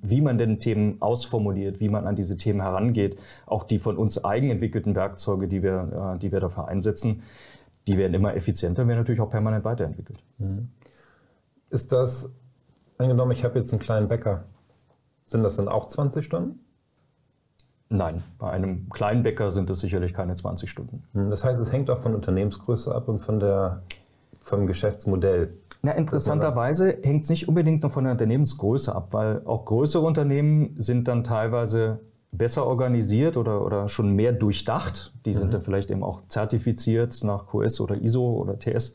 wie 0.00 0.22
man 0.22 0.38
denn 0.38 0.58
Themen 0.58 0.96
ausformuliert, 1.02 1.78
wie 1.78 1.90
man 1.90 2.06
an 2.06 2.16
diese 2.16 2.38
Themen 2.38 2.62
herangeht, 2.62 3.18
auch 3.44 3.64
die 3.64 3.78
von 3.78 3.98
uns 3.98 4.24
eigenentwickelten 4.24 4.94
Werkzeuge, 4.94 5.46
die 5.46 5.62
wir, 5.62 6.14
äh, 6.14 6.18
die 6.18 6.32
wir 6.32 6.40
dafür 6.40 6.68
einsetzen, 6.68 7.22
die 7.86 7.96
werden 7.96 8.14
immer 8.14 8.34
effizienter, 8.34 8.86
werden 8.86 8.98
natürlich 8.98 9.20
auch 9.20 9.30
permanent 9.30 9.64
weiterentwickelt. 9.64 10.18
Mhm. 10.38 10.68
Ist 11.70 11.92
das, 11.92 12.32
angenommen, 12.98 13.32
ich 13.32 13.44
habe 13.44 13.58
jetzt 13.58 13.72
einen 13.72 13.80
kleinen 13.80 14.08
Bäcker, 14.08 14.44
sind 15.26 15.42
das 15.42 15.56
dann 15.56 15.68
auch 15.68 15.88
20 15.88 16.24
Stunden? 16.24 16.60
Nein, 17.88 18.22
bei 18.38 18.50
einem 18.50 18.88
kleinen 18.90 19.22
Bäcker 19.22 19.50
sind 19.50 19.70
es 19.70 19.78
sicherlich 19.80 20.12
keine 20.12 20.34
20 20.34 20.68
Stunden. 20.68 21.04
Mhm. 21.12 21.30
Das 21.30 21.44
heißt, 21.44 21.60
es 21.60 21.72
hängt 21.72 21.90
auch 21.90 21.98
von 21.98 22.14
Unternehmensgröße 22.14 22.92
ab 22.92 23.08
und 23.08 23.18
von 23.18 23.38
der, 23.38 23.82
vom 24.40 24.66
Geschäftsmodell. 24.66 25.54
Na, 25.82 25.92
interessanterweise 25.92 26.98
hängt 27.02 27.24
es 27.24 27.30
nicht 27.30 27.48
unbedingt 27.48 27.82
nur 27.82 27.90
von 27.90 28.04
der 28.04 28.12
Unternehmensgröße 28.12 28.92
ab, 28.92 29.08
weil 29.12 29.42
auch 29.44 29.64
größere 29.64 30.04
Unternehmen 30.04 30.74
sind 30.78 31.06
dann 31.06 31.22
teilweise 31.22 32.00
besser 32.32 32.66
organisiert 32.66 33.36
oder, 33.36 33.64
oder 33.64 33.88
schon 33.88 34.14
mehr 34.14 34.32
durchdacht. 34.32 35.12
Die 35.24 35.30
mhm. 35.30 35.34
sind 35.34 35.54
dann 35.54 35.62
vielleicht 35.62 35.90
eben 35.90 36.02
auch 36.02 36.22
zertifiziert 36.28 37.22
nach 37.24 37.46
QS 37.46 37.80
oder 37.80 37.96
ISO 37.96 38.30
oder 38.32 38.58
TS. 38.58 38.94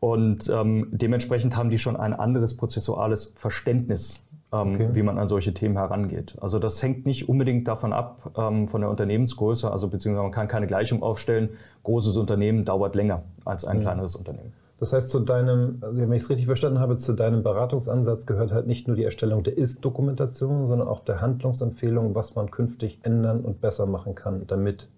Und 0.00 0.50
ähm, 0.50 0.88
dementsprechend 0.90 1.56
haben 1.56 1.70
die 1.70 1.78
schon 1.78 1.96
ein 1.96 2.12
anderes 2.12 2.56
prozessuales 2.56 3.32
Verständnis, 3.36 4.26
ähm, 4.52 4.74
okay. 4.74 4.88
wie 4.92 5.02
man 5.02 5.18
an 5.18 5.28
solche 5.28 5.54
Themen 5.54 5.78
herangeht. 5.78 6.36
Also 6.40 6.58
das 6.58 6.82
hängt 6.82 7.06
nicht 7.06 7.28
unbedingt 7.28 7.66
davon 7.68 7.92
ab, 7.94 8.32
ähm, 8.36 8.68
von 8.68 8.82
der 8.82 8.90
Unternehmensgröße, 8.90 9.70
also 9.70 9.88
beziehungsweise 9.88 10.22
man 10.22 10.32
kann 10.32 10.46
keine 10.46 10.66
Gleichung 10.66 11.02
aufstellen. 11.02 11.50
Großes 11.84 12.18
Unternehmen 12.18 12.66
dauert 12.66 12.94
länger 12.94 13.22
als 13.46 13.64
ein 13.64 13.78
mhm. 13.78 13.82
kleineres 13.82 14.14
Unternehmen. 14.14 14.52
Das 14.84 14.92
heißt, 14.92 15.08
zu 15.08 15.20
deinem, 15.20 15.78
also 15.80 16.02
wenn 16.02 16.12
ich 16.12 16.24
es 16.24 16.28
richtig 16.28 16.44
verstanden 16.44 16.78
habe, 16.78 16.98
zu 16.98 17.14
deinem 17.14 17.42
Beratungsansatz 17.42 18.26
gehört 18.26 18.52
halt 18.52 18.66
nicht 18.66 18.86
nur 18.86 18.94
die 18.94 19.04
Erstellung 19.04 19.42
der 19.42 19.56
Ist-Dokumentation, 19.56 20.66
sondern 20.66 20.88
auch 20.88 21.00
der 21.00 21.22
Handlungsempfehlung, 21.22 22.14
was 22.14 22.34
man 22.34 22.50
künftig 22.50 23.00
ändern 23.02 23.40
und 23.40 23.62
besser 23.62 23.86
machen 23.86 24.14
kann, 24.14 24.46
damit 24.46 24.90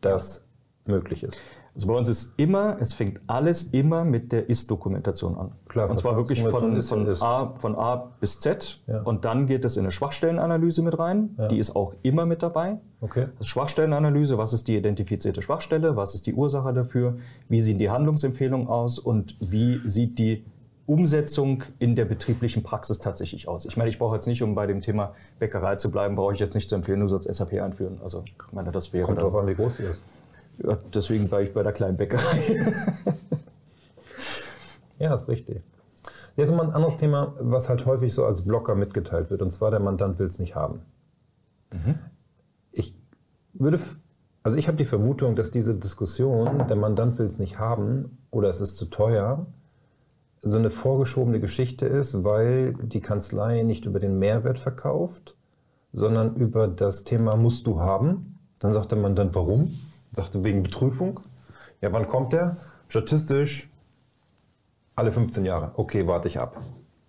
das 0.00 0.42
möglich 0.86 1.22
ist. 1.22 1.36
Also 1.74 1.88
bei 1.88 1.94
uns 1.94 2.08
ist 2.08 2.34
immer, 2.38 2.76
es 2.80 2.94
fängt 2.94 3.20
alles 3.26 3.64
immer 3.64 4.04
mit 4.04 4.30
der 4.30 4.48
Ist-Dokumentation 4.48 5.36
an. 5.36 5.52
Klar, 5.66 5.90
und 5.90 5.98
zwar 5.98 6.16
wirklich 6.16 6.40
von, 6.40 6.80
von, 6.82 7.22
A, 7.22 7.54
von 7.56 7.74
A 7.76 8.12
bis 8.20 8.38
Z. 8.38 8.80
Ja. 8.86 9.02
Und 9.02 9.24
dann 9.24 9.46
geht 9.46 9.64
es 9.64 9.76
in 9.76 9.82
eine 9.82 9.90
Schwachstellenanalyse 9.90 10.82
mit 10.82 10.96
rein. 10.98 11.34
Ja. 11.36 11.48
Die 11.48 11.58
ist 11.58 11.74
auch 11.74 11.94
immer 12.02 12.26
mit 12.26 12.44
dabei. 12.44 12.78
Okay. 13.00 13.26
Das 13.38 13.48
Schwachstellenanalyse, 13.48 14.38
was 14.38 14.52
ist 14.52 14.68
die 14.68 14.76
identifizierte 14.76 15.42
Schwachstelle, 15.42 15.96
was 15.96 16.14
ist 16.14 16.26
die 16.26 16.34
Ursache 16.34 16.72
dafür, 16.72 17.16
wie 17.48 17.60
sehen 17.60 17.78
die 17.78 17.90
Handlungsempfehlungen 17.90 18.68
aus 18.68 19.00
und 19.00 19.36
wie 19.40 19.78
sieht 19.78 20.20
die 20.20 20.44
Umsetzung 20.86 21.64
in 21.78 21.96
der 21.96 22.04
betrieblichen 22.04 22.62
Praxis 22.62 22.98
tatsächlich 22.98 23.48
aus. 23.48 23.64
Ich 23.64 23.76
meine, 23.76 23.88
ich 23.88 23.98
brauche 23.98 24.14
jetzt 24.14 24.26
nicht, 24.26 24.42
um 24.42 24.54
bei 24.54 24.66
dem 24.66 24.80
Thema 24.80 25.14
Bäckerei 25.38 25.76
zu 25.76 25.90
bleiben, 25.90 26.14
brauche 26.14 26.34
ich 26.34 26.40
jetzt 26.40 26.54
nicht 26.54 26.68
zu 26.68 26.74
empfehlen, 26.74 27.00
du 27.00 27.08
sollst 27.08 27.32
SAP 27.32 27.54
einführen. 27.54 28.00
Also, 28.02 28.22
ich 28.26 28.52
meine, 28.52 28.70
das 28.70 28.92
wäre. 28.92 29.06
Kommt 29.06 29.20
drauf 29.20 29.34
an, 29.34 29.46
wie 29.46 29.54
groß 29.54 29.78
die 29.78 29.84
ist. 29.84 30.04
Ja, 30.58 30.78
deswegen 30.92 31.30
war 31.30 31.42
ich 31.42 31.52
bei 31.52 31.62
der 31.62 31.72
kleinen 31.72 31.96
Bäckerei. 31.96 32.74
ja, 34.98 35.14
ist 35.14 35.28
richtig. 35.28 35.62
Jetzt 36.36 36.52
mal 36.52 36.64
ein 36.64 36.72
anderes 36.72 36.96
Thema, 36.96 37.34
was 37.40 37.68
halt 37.68 37.86
häufig 37.86 38.12
so 38.12 38.24
als 38.24 38.42
Blocker 38.42 38.74
mitgeteilt 38.74 39.30
wird, 39.30 39.42
und 39.42 39.52
zwar 39.52 39.70
der 39.70 39.80
Mandant 39.80 40.18
will 40.18 40.26
es 40.26 40.38
nicht 40.38 40.54
haben. 40.54 40.80
Mhm. 41.72 41.98
Ich 42.72 42.96
würde 43.52 43.78
Also 44.42 44.56
ich 44.56 44.66
habe 44.66 44.76
die 44.76 44.84
Vermutung, 44.84 45.36
dass 45.36 45.50
diese 45.50 45.74
Diskussion, 45.74 46.66
der 46.68 46.76
Mandant 46.76 47.18
will 47.18 47.26
es 47.26 47.38
nicht 47.38 47.58
haben 47.58 48.18
oder 48.30 48.48
es 48.48 48.60
ist 48.60 48.76
zu 48.76 48.86
teuer, 48.86 49.46
so 50.42 50.58
eine 50.58 50.70
vorgeschobene 50.70 51.40
Geschichte 51.40 51.86
ist, 51.86 52.22
weil 52.22 52.74
die 52.74 53.00
Kanzlei 53.00 53.62
nicht 53.62 53.86
über 53.86 54.00
den 54.00 54.18
Mehrwert 54.18 54.58
verkauft, 54.58 55.36
sondern 55.92 56.36
über 56.36 56.68
das 56.68 57.04
Thema 57.04 57.36
musst 57.36 57.66
du 57.66 57.80
haben. 57.80 58.38
Dann 58.58 58.74
sagt 58.74 58.90
der 58.90 58.98
Mandant, 58.98 59.34
warum? 59.34 59.72
Sagte 60.14 60.44
wegen 60.44 60.62
Betrüfung. 60.62 61.20
Ja, 61.80 61.92
wann 61.92 62.08
kommt 62.08 62.32
der? 62.32 62.56
Statistisch 62.88 63.68
alle 64.94 65.12
15 65.12 65.44
Jahre. 65.44 65.72
Okay, 65.74 66.06
warte 66.06 66.28
ich 66.28 66.38
ab. 66.38 66.60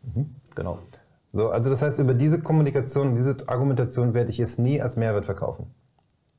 Mhm, 0.01 0.35
genau. 0.55 0.79
So, 1.31 1.49
also 1.49 1.69
das 1.69 1.81
heißt, 1.81 1.99
über 1.99 2.13
diese 2.13 2.41
Kommunikation, 2.41 3.15
diese 3.15 3.37
Argumentation 3.47 4.13
werde 4.13 4.31
ich 4.31 4.37
jetzt 4.37 4.57
nie 4.57 4.81
als 4.81 4.95
Mehrwert 4.95 5.25
verkaufen. 5.25 5.67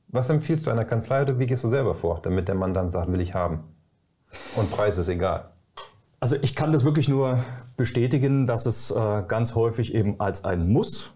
Was 0.09 0.29
empfiehlst 0.29 0.65
du 0.65 0.71
einer 0.71 0.85
Kanzlei 0.85 1.21
oder 1.21 1.39
wie 1.39 1.47
gehst 1.47 1.63
du 1.63 1.69
selber 1.69 1.93
vor, 1.93 2.19
damit 2.21 2.47
der 2.47 2.55
Mandant 2.55 2.91
sagt, 2.91 3.11
will 3.11 3.21
ich 3.21 3.33
haben? 3.33 3.63
Und 4.55 4.71
Preis 4.71 4.97
ist 4.97 5.09
egal. 5.09 5.51
Also 6.19 6.35
ich 6.41 6.55
kann 6.55 6.71
das 6.71 6.83
wirklich 6.83 7.07
nur 7.07 7.39
bestätigen, 7.75 8.47
dass 8.47 8.65
es 8.65 8.89
äh, 8.91 9.23
ganz 9.27 9.53
häufig 9.55 9.93
eben 9.93 10.19
als 10.19 10.43
ein 10.45 10.67
Muss, 10.67 11.15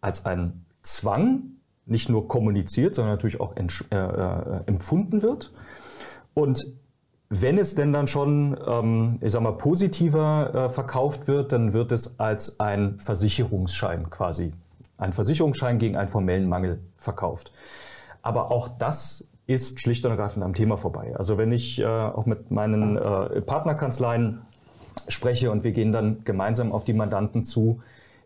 als 0.00 0.24
ein 0.24 0.64
Zwang 0.82 1.53
nicht 1.86 2.08
nur 2.08 2.28
kommuniziert, 2.28 2.94
sondern 2.94 3.14
natürlich 3.14 3.40
auch 3.40 3.54
äh, 3.56 3.96
äh, 3.96 4.60
empfunden 4.66 5.22
wird. 5.22 5.52
Und 6.34 6.64
wenn 7.28 7.58
es 7.58 7.74
denn 7.74 7.92
dann 7.92 8.06
schon, 8.06 8.56
ähm, 8.66 9.18
ich 9.20 9.32
sag 9.32 9.42
mal, 9.42 9.52
positiver 9.52 10.54
äh, 10.54 10.70
verkauft 10.70 11.26
wird, 11.26 11.52
dann 11.52 11.72
wird 11.72 11.92
es 11.92 12.18
als 12.20 12.60
ein 12.60 13.00
Versicherungsschein 13.00 14.10
quasi, 14.10 14.52
ein 14.98 15.12
Versicherungsschein 15.12 15.78
gegen 15.78 15.96
einen 15.96 16.08
formellen 16.08 16.48
Mangel 16.48 16.80
verkauft. 16.96 17.52
Aber 18.22 18.50
auch 18.50 18.68
das 18.68 19.28
ist 19.46 19.80
schlicht 19.80 20.04
und 20.04 20.10
ergreifend 20.10 20.44
am 20.44 20.54
Thema 20.54 20.76
vorbei. 20.76 21.14
Also 21.16 21.36
wenn 21.36 21.52
ich 21.52 21.80
äh, 21.80 21.84
auch 21.84 22.24
mit 22.24 22.50
meinen 22.50 22.96
äh, 22.96 23.40
Partnerkanzleien 23.42 24.40
spreche 25.08 25.50
und 25.50 25.64
wir 25.64 25.72
gehen 25.72 25.92
dann 25.92 26.24
gemeinsam 26.24 26.72
auf 26.72 26.84
die 26.84 26.94
Mandanten 26.94 27.44
zu, 27.44 27.82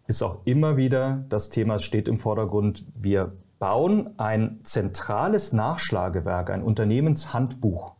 ist 0.07 0.23
auch 0.23 0.39
immer 0.45 0.77
wieder 0.77 1.25
das 1.29 1.51
Thema, 1.51 1.77
es 1.77 1.85
steht 1.85 2.09
im 2.09 2.17
Vordergrund, 2.17 2.85
wir 2.95 3.33
bauen 3.59 4.11
ein 4.19 4.59
zentrales 4.63 5.53
Nachschlagewerk, 5.53 6.51
ein 6.51 6.63
Unternehmenshandbuch 6.63 7.93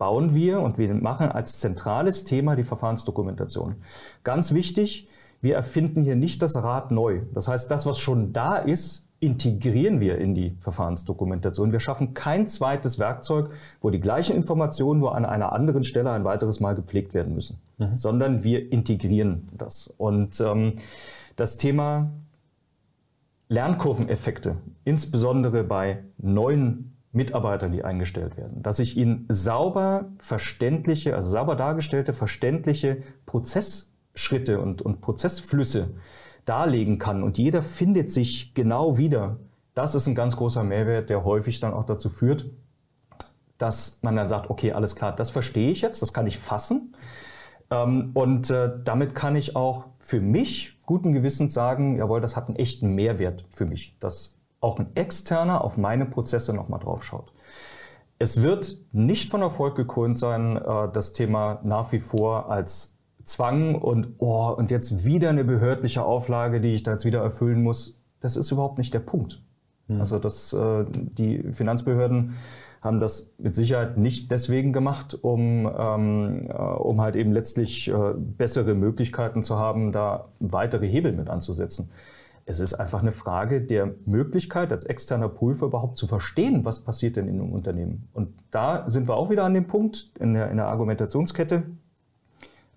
bauen 0.00 0.34
wir 0.34 0.60
und 0.60 0.78
wir 0.78 0.94
machen 0.94 1.30
als 1.30 1.58
zentrales 1.60 2.24
Thema 2.24 2.56
die 2.56 2.64
Verfahrensdokumentation. 2.64 3.76
Ganz 4.24 4.54
wichtig, 4.54 5.08
wir 5.42 5.54
erfinden 5.54 6.02
hier 6.02 6.16
nicht 6.16 6.40
das 6.40 6.56
Rad 6.56 6.90
neu. 6.90 7.20
Das 7.34 7.48
heißt, 7.48 7.70
das, 7.70 7.84
was 7.84 7.98
schon 7.98 8.32
da 8.32 8.56
ist, 8.56 9.06
integrieren 9.20 10.00
wir 10.00 10.16
in 10.16 10.34
die 10.34 10.56
Verfahrensdokumentation. 10.60 11.72
Wir 11.72 11.80
schaffen 11.80 12.14
kein 12.14 12.48
zweites 12.48 12.98
Werkzeug, 12.98 13.50
wo 13.82 13.90
die 13.90 14.00
gleichen 14.00 14.34
Informationen 14.34 15.00
nur 15.00 15.14
an 15.14 15.26
einer 15.26 15.52
anderen 15.52 15.84
Stelle 15.84 16.10
ein 16.10 16.24
weiteres 16.24 16.60
Mal 16.60 16.74
gepflegt 16.74 17.12
werden 17.12 17.34
müssen, 17.34 17.60
mhm. 17.76 17.98
sondern 17.98 18.42
wir 18.42 18.72
integrieren 18.72 19.50
das. 19.52 19.92
Und 19.98 20.40
ähm, 20.40 20.76
das 21.36 21.58
Thema 21.58 22.10
Lernkurveneffekte, 23.50 24.58
insbesondere 24.84 25.64
bei 25.64 26.04
neuen 26.18 26.96
Mitarbeitern, 27.10 27.72
die 27.72 27.84
eingestellt 27.84 28.36
werden, 28.36 28.62
dass 28.62 28.78
ich 28.78 28.96
ihnen 28.96 29.26
sauber 29.28 30.12
verständliche, 30.18 31.16
also 31.16 31.30
sauber 31.30 31.56
dargestellte, 31.56 32.12
verständliche 32.12 33.02
Prozessschritte 33.26 34.60
und, 34.60 34.82
und 34.82 35.00
Prozessflüsse 35.00 35.94
darlegen 36.44 36.98
kann 36.98 37.24
und 37.24 37.38
jeder 37.38 37.60
findet 37.60 38.12
sich 38.12 38.54
genau 38.54 38.96
wieder. 38.98 39.38
Das 39.74 39.96
ist 39.96 40.06
ein 40.06 40.14
ganz 40.14 40.36
großer 40.36 40.62
Mehrwert, 40.62 41.10
der 41.10 41.24
häufig 41.24 41.58
dann 41.58 41.74
auch 41.74 41.84
dazu 41.84 42.08
führt, 42.08 42.48
dass 43.58 43.98
man 44.02 44.14
dann 44.14 44.28
sagt, 44.28 44.48
okay, 44.48 44.72
alles 44.72 44.94
klar, 44.94 45.14
das 45.14 45.30
verstehe 45.30 45.72
ich 45.72 45.80
jetzt, 45.80 46.02
das 46.02 46.12
kann 46.12 46.28
ich 46.28 46.38
fassen. 46.38 46.94
Ähm, 47.70 48.10
und 48.14 48.50
äh, 48.50 48.70
damit 48.84 49.14
kann 49.14 49.36
ich 49.36 49.56
auch 49.56 49.86
für 49.98 50.20
mich 50.20 50.78
guten 50.86 51.12
Gewissens 51.12 51.54
sagen, 51.54 51.96
jawohl, 51.96 52.20
das 52.20 52.36
hat 52.36 52.48
einen 52.48 52.56
echten 52.56 52.94
Mehrwert 52.94 53.44
für 53.50 53.64
mich, 53.64 53.96
dass 54.00 54.38
auch 54.60 54.78
ein 54.78 54.94
externer 54.96 55.62
auf 55.64 55.76
meine 55.76 56.04
Prozesse 56.04 56.54
nochmal 56.54 56.80
drauf 56.80 57.04
schaut. 57.04 57.32
Es 58.18 58.42
wird 58.42 58.76
nicht 58.92 59.30
von 59.30 59.40
Erfolg 59.40 59.76
gekrönt 59.76 60.18
sein, 60.18 60.56
äh, 60.56 60.88
das 60.92 61.12
Thema 61.12 61.60
nach 61.62 61.92
wie 61.92 62.00
vor 62.00 62.50
als 62.50 62.98
Zwang 63.24 63.76
und, 63.76 64.14
oh, 64.18 64.48
und 64.48 64.70
jetzt 64.70 65.04
wieder 65.04 65.30
eine 65.30 65.44
behördliche 65.44 66.02
Auflage, 66.02 66.60
die 66.60 66.74
ich 66.74 66.82
da 66.82 66.92
jetzt 66.92 67.04
wieder 67.04 67.22
erfüllen 67.22 67.62
muss. 67.62 68.00
Das 68.20 68.36
ist 68.36 68.50
überhaupt 68.50 68.78
nicht 68.78 68.92
der 68.92 69.00
Punkt. 69.00 69.42
Mhm. 69.86 70.00
Also 70.00 70.18
das, 70.18 70.52
äh, 70.52 70.84
die 70.90 71.52
Finanzbehörden 71.52 72.34
haben 72.80 73.00
das 73.00 73.32
mit 73.38 73.54
Sicherheit 73.54 73.98
nicht 73.98 74.30
deswegen 74.30 74.72
gemacht, 74.72 75.18
um, 75.20 75.70
ähm, 75.78 76.48
äh, 76.48 76.52
um 76.52 77.00
halt 77.00 77.16
eben 77.16 77.32
letztlich 77.32 77.90
äh, 77.90 78.14
bessere 78.16 78.74
Möglichkeiten 78.74 79.42
zu 79.42 79.58
haben, 79.58 79.92
da 79.92 80.28
weitere 80.38 80.88
Hebel 80.88 81.12
mit 81.12 81.28
anzusetzen. 81.28 81.90
Es 82.46 82.58
ist 82.58 82.74
einfach 82.74 83.00
eine 83.00 83.12
Frage 83.12 83.60
der 83.60 83.90
Möglichkeit, 84.06 84.72
als 84.72 84.84
externer 84.84 85.28
Prüfer 85.28 85.66
überhaupt 85.66 85.98
zu 85.98 86.06
verstehen, 86.06 86.64
was 86.64 86.80
passiert 86.80 87.16
denn 87.16 87.28
in 87.28 87.40
einem 87.40 87.52
Unternehmen. 87.52 88.08
Und 88.12 88.30
da 88.50 88.88
sind 88.88 89.08
wir 89.08 89.14
auch 89.14 89.30
wieder 89.30 89.44
an 89.44 89.54
dem 89.54 89.66
Punkt 89.66 90.10
in 90.18 90.34
der, 90.34 90.50
in 90.50 90.56
der 90.56 90.66
Argumentationskette, 90.66 91.64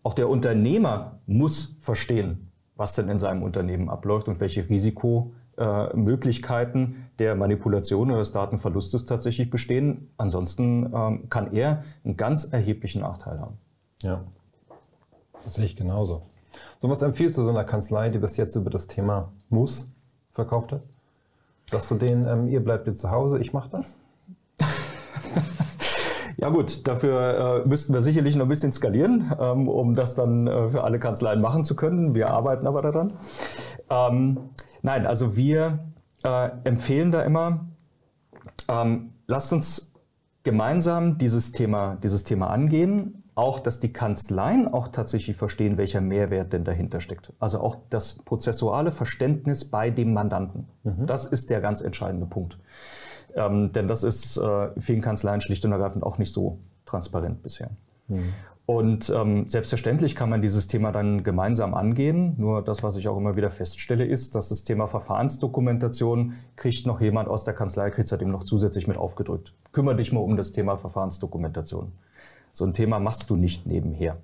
auch 0.03 0.13
der 0.13 0.29
Unternehmer 0.29 1.19
muss 1.25 1.77
verstehen, 1.81 2.51
was 2.75 2.93
denn 2.93 3.09
in 3.09 3.17
seinem 3.17 3.41
Unternehmen 3.41 3.89
abläuft 3.89 4.27
und 4.27 4.41
welche 4.41 4.69
Risikomöglichkeiten 4.69 7.02
der 7.19 7.35
Manipulation 7.35 8.09
oder 8.09 8.19
des 8.19 8.31
Datenverlustes 8.31 9.05
tatsächlich 9.05 9.49
bestehen. 9.49 10.09
Ansonsten 10.17 10.91
ähm, 10.93 11.29
kann 11.29 11.53
er 11.53 11.83
einen 12.03 12.17
ganz 12.17 12.45
erheblichen 12.45 13.01
Nachteil 13.01 13.39
haben. 13.39 13.57
Ja, 14.01 14.23
das 15.45 15.55
sehe 15.55 15.65
ich 15.65 15.75
genauso. 15.75 16.23
So, 16.81 16.89
was 16.89 17.01
empfiehlst 17.01 17.37
du 17.37 17.43
so 17.43 17.49
einer 17.49 17.63
Kanzlei, 17.63 18.09
die 18.09 18.19
bis 18.19 18.37
jetzt 18.37 18.55
über 18.55 18.69
das 18.69 18.87
Thema 18.87 19.31
Muss 19.49 19.91
verkauft 20.31 20.71
hat? 20.71 20.81
Sagst 21.69 21.91
du 21.91 21.95
denen, 21.95 22.27
ähm, 22.27 22.47
ihr 22.47 22.63
bleibt 22.63 22.87
jetzt 22.87 23.01
zu 23.01 23.11
Hause, 23.11 23.39
ich 23.39 23.53
mache 23.53 23.69
das? 23.69 23.97
Ja 26.37 26.49
gut, 26.49 26.85
dafür 26.89 27.63
äh, 27.63 27.67
müssten 27.69 27.93
wir 27.93 28.01
sicherlich 28.01 28.35
noch 28.35 28.45
ein 28.45 28.49
bisschen 28.49 28.73
skalieren, 28.73 29.33
ähm, 29.39 29.69
um 29.69 29.95
das 29.95 30.13
dann 30.13 30.47
äh, 30.47 30.67
für 30.67 30.83
alle 30.83 30.99
Kanzleien 30.99 31.39
machen 31.39 31.63
zu 31.63 31.73
können. 31.73 32.15
Wir 32.15 32.31
arbeiten 32.31 32.67
aber 32.67 32.81
daran. 32.81 33.13
Ähm, 33.89 34.49
nein, 34.81 35.05
also 35.05 35.37
wir 35.37 35.79
äh, 36.23 36.49
empfehlen 36.63 37.11
da 37.11 37.21
immer, 37.23 37.65
ähm, 38.67 39.13
lasst 39.27 39.53
uns 39.53 39.93
gemeinsam 40.43 41.17
dieses 41.17 41.51
Thema, 41.51 41.97
dieses 42.03 42.23
Thema 42.23 42.49
angehen. 42.49 43.19
Auch, 43.35 43.59
dass 43.59 43.79
die 43.79 43.91
Kanzleien 43.91 44.71
auch 44.71 44.89
tatsächlich 44.89 45.35
verstehen, 45.35 45.77
welcher 45.77 46.01
Mehrwert 46.01 46.53
denn 46.53 46.63
dahinter 46.65 46.99
steckt. 46.99 47.33
Also 47.39 47.61
auch 47.61 47.77
das 47.89 48.19
prozessuale 48.19 48.91
Verständnis 48.91 49.71
bei 49.71 49.89
dem 49.89 50.13
Mandanten. 50.13 50.67
Mhm. 50.83 51.07
Das 51.07 51.25
ist 51.25 51.49
der 51.49 51.59
ganz 51.59 51.81
entscheidende 51.81 52.27
Punkt. 52.27 52.59
Ähm, 53.33 53.71
denn 53.71 53.87
das 53.87 54.03
ist 54.03 54.37
äh, 54.37 54.69
vielen 54.79 55.01
Kanzleien 55.01 55.41
schlicht 55.41 55.65
und 55.65 55.71
ergreifend 55.71 56.03
auch 56.03 56.19
nicht 56.19 56.31
so 56.31 56.59
transparent 56.85 57.41
bisher. 57.41 57.71
Mhm. 58.07 58.33
Und 58.65 59.09
ähm, 59.13 59.49
selbstverständlich 59.49 60.15
kann 60.15 60.29
man 60.29 60.41
dieses 60.41 60.67
Thema 60.67 60.93
dann 60.93 61.23
gemeinsam 61.23 61.73
angehen. 61.73 62.35
Nur 62.37 62.61
das, 62.61 62.81
was 62.81 62.95
ich 62.95 63.09
auch 63.09 63.17
immer 63.17 63.35
wieder 63.35 63.49
feststelle, 63.49 64.05
ist, 64.05 64.35
dass 64.35 64.49
das 64.49 64.63
Thema 64.63 64.87
Verfahrensdokumentation 64.87 66.35
kriegt 66.55 66.85
noch 66.87 67.01
jemand 67.01 67.27
aus 67.27 67.43
der 67.43 67.53
Kanzlei, 67.53 67.89
kriegt 67.89 68.05
es 68.05 68.13
halt 68.13 68.21
eben 68.21 68.31
noch 68.31 68.45
zusätzlich 68.45 68.87
mit 68.87 68.95
aufgedrückt. 68.95 69.53
Kümmere 69.73 69.97
dich 69.97 70.13
mal 70.13 70.21
um 70.21 70.37
das 70.37 70.53
Thema 70.53 70.77
Verfahrensdokumentation. 70.77 71.91
So 72.53 72.63
ein 72.63 72.71
Thema 72.71 72.99
machst 72.99 73.29
du 73.29 73.35
nicht 73.35 73.65
nebenher. 73.65 74.17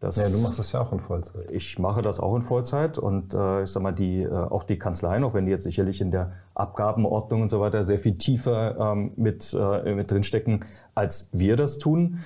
Das, 0.00 0.16
ja, 0.16 0.28
du 0.28 0.42
machst 0.42 0.58
das 0.58 0.72
ja 0.72 0.80
auch 0.80 0.92
in 0.92 1.00
Vollzeit. 1.00 1.50
Ich 1.50 1.78
mache 1.78 2.00
das 2.00 2.20
auch 2.20 2.34
in 2.36 2.42
Vollzeit 2.42 2.98
und 2.98 3.34
äh, 3.34 3.64
ich 3.64 3.70
sag 3.70 3.82
mal, 3.82 3.92
die, 3.92 4.22
äh, 4.22 4.30
auch 4.30 4.64
die 4.64 4.78
Kanzleien, 4.78 5.24
auch 5.24 5.34
wenn 5.34 5.46
die 5.46 5.50
jetzt 5.50 5.64
sicherlich 5.64 6.00
in 6.00 6.10
der 6.10 6.32
Abgabenordnung 6.54 7.42
und 7.42 7.50
so 7.50 7.60
weiter 7.60 7.84
sehr 7.84 7.98
viel 7.98 8.16
tiefer 8.16 8.92
ähm, 8.92 9.12
mit, 9.16 9.56
äh, 9.58 9.94
mit 9.94 10.10
drinstecken, 10.10 10.64
als 10.94 11.30
wir 11.32 11.56
das 11.56 11.78
tun. 11.78 12.20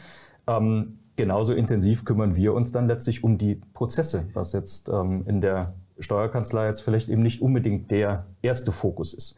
Ähm, 0.47 0.99
genauso 1.19 1.53
intensiv 1.53 2.05
kümmern 2.05 2.37
wir 2.37 2.55
uns 2.55 2.73
dann 2.73 2.87
letztlich 2.87 3.25
um 3.25 3.37
die 3.37 3.57
Prozesse, 3.75 4.29
was 4.35 4.53
jetzt 4.53 4.89
ähm, 4.89 5.25
in 5.27 5.41
der 5.41 5.75
Steuerkanzlei 5.99 6.69
jetzt 6.69 6.81
vielleicht 6.81 7.09
eben 7.09 7.23
nicht 7.23 7.43
unbedingt 7.43 7.91
der 7.91 8.27
erste 8.41 8.71
Fokus 8.71 9.13
ist. 9.13 9.37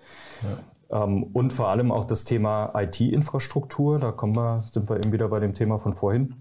Ja. 0.91 1.05
Ähm, 1.05 1.25
und 1.33 1.55
vor 1.55 1.69
allem 1.69 1.91
auch 1.91 2.05
das 2.05 2.25
Thema 2.25 2.71
IT-Infrastruktur, 2.75 3.99
da 3.99 4.13
kommen 4.13 4.37
wir, 4.37 4.63
sind 4.67 4.91
wir 4.91 4.97
eben 4.97 5.11
wieder 5.11 5.29
bei 5.29 5.41
dem 5.41 5.55
Thema 5.55 5.79
von 5.79 5.95
vorhin. 5.95 6.35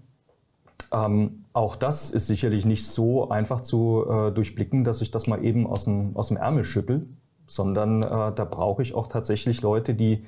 Ähm, 0.92 1.46
auch 1.54 1.74
das 1.74 2.10
ist 2.10 2.26
sicherlich 2.26 2.66
nicht 2.66 2.86
so 2.86 3.30
einfach 3.30 3.62
zu 3.62 4.04
äh, 4.08 4.32
durchblicken, 4.32 4.84
dass 4.84 5.00
ich 5.00 5.10
das 5.10 5.26
mal 5.26 5.42
eben 5.42 5.66
aus 5.66 5.84
dem, 5.84 6.16
aus 6.16 6.28
dem 6.28 6.36
Ärmel 6.36 6.64
schüttel, 6.64 7.08
sondern 7.46 8.02
äh, 8.02 8.06
da 8.34 8.44
brauche 8.44 8.82
ich 8.82 8.94
auch 8.94 9.08
tatsächlich 9.08 9.62
Leute, 9.62 9.94
die 9.94 10.24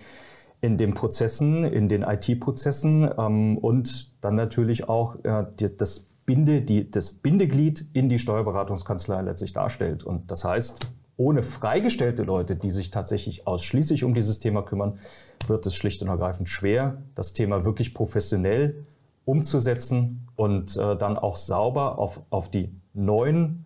in 0.63 0.79
den 0.79 0.95
Prozessen, 0.95 1.65
in 1.65 1.89
den 1.89 2.03
IT-Prozessen 2.03 3.11
ähm, 3.19 3.59
und 3.59 4.15
dann 4.25 4.37
natürlich 4.37 4.89
auch 4.89 5.17
äh, 5.25 5.45
die, 5.59 5.77
das, 5.77 6.09
Binde, 6.25 6.63
die, 6.63 6.89
das 6.89 7.15
Bindeglied 7.15 7.87
in 7.93 8.09
die 8.09 8.21
Steuerberatungskanzlei 8.21 9.23
letztlich 9.23 9.53
darstellt. 9.53 10.05
Und 10.05 10.31
das 10.31 10.45
heißt, 10.45 10.87
ohne 11.17 11.43
freigestellte 11.43 12.23
Leute, 12.23 12.55
die 12.55 12.71
sich 12.71 12.91
tatsächlich 12.91 13.47
ausschließlich 13.47 14.05
um 14.05 14.15
dieses 14.15 14.39
Thema 14.39 14.63
kümmern, 14.63 15.01
wird 15.49 15.67
es 15.67 15.75
schlicht 15.75 16.01
und 16.01 16.09
ergreifend 16.09 16.49
schwer, 16.49 17.03
das 17.17 17.33
Thema 17.33 17.65
wirklich 17.65 17.93
professionell 17.93 18.87
umzusetzen 19.25 20.29
und 20.37 20.77
äh, 20.77 20.97
dann 20.97 21.19
auch 21.19 21.37
sauber 21.37 21.99
auf, 21.99 22.21
auf 22.31 22.51
die 22.53 22.73
neuen 22.95 23.65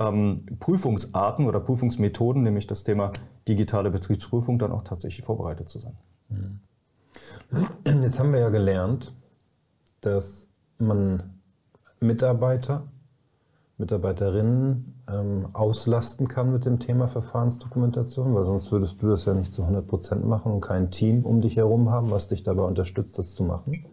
ähm, 0.00 0.44
Prüfungsarten 0.58 1.46
oder 1.46 1.60
Prüfungsmethoden, 1.60 2.42
nämlich 2.42 2.66
das 2.66 2.82
Thema 2.82 3.12
digitale 3.46 3.92
Betriebsprüfung, 3.92 4.58
dann 4.58 4.72
auch 4.72 4.82
tatsächlich 4.82 5.24
vorbereitet 5.24 5.68
zu 5.68 5.78
sein. 5.78 5.96
Jetzt 7.84 8.18
haben 8.18 8.32
wir 8.32 8.40
ja 8.40 8.48
gelernt, 8.48 9.12
dass 10.00 10.46
man 10.78 11.22
Mitarbeiter, 12.00 12.88
Mitarbeiterinnen 13.78 15.02
ähm, 15.08 15.48
auslasten 15.52 16.28
kann 16.28 16.52
mit 16.52 16.64
dem 16.64 16.78
Thema 16.78 17.08
Verfahrensdokumentation, 17.08 18.34
weil 18.34 18.44
sonst 18.44 18.70
würdest 18.72 19.02
du 19.02 19.08
das 19.08 19.24
ja 19.24 19.34
nicht 19.34 19.52
zu 19.52 19.62
100 19.62 19.86
Prozent 19.86 20.24
machen 20.24 20.52
und 20.52 20.60
kein 20.60 20.90
Team 20.90 21.24
um 21.24 21.40
dich 21.40 21.56
herum 21.56 21.90
haben, 21.90 22.10
was 22.10 22.28
dich 22.28 22.42
dabei 22.42 22.62
unterstützt, 22.62 23.18
das 23.18 23.34
zu 23.34 23.44
machen. 23.44 23.84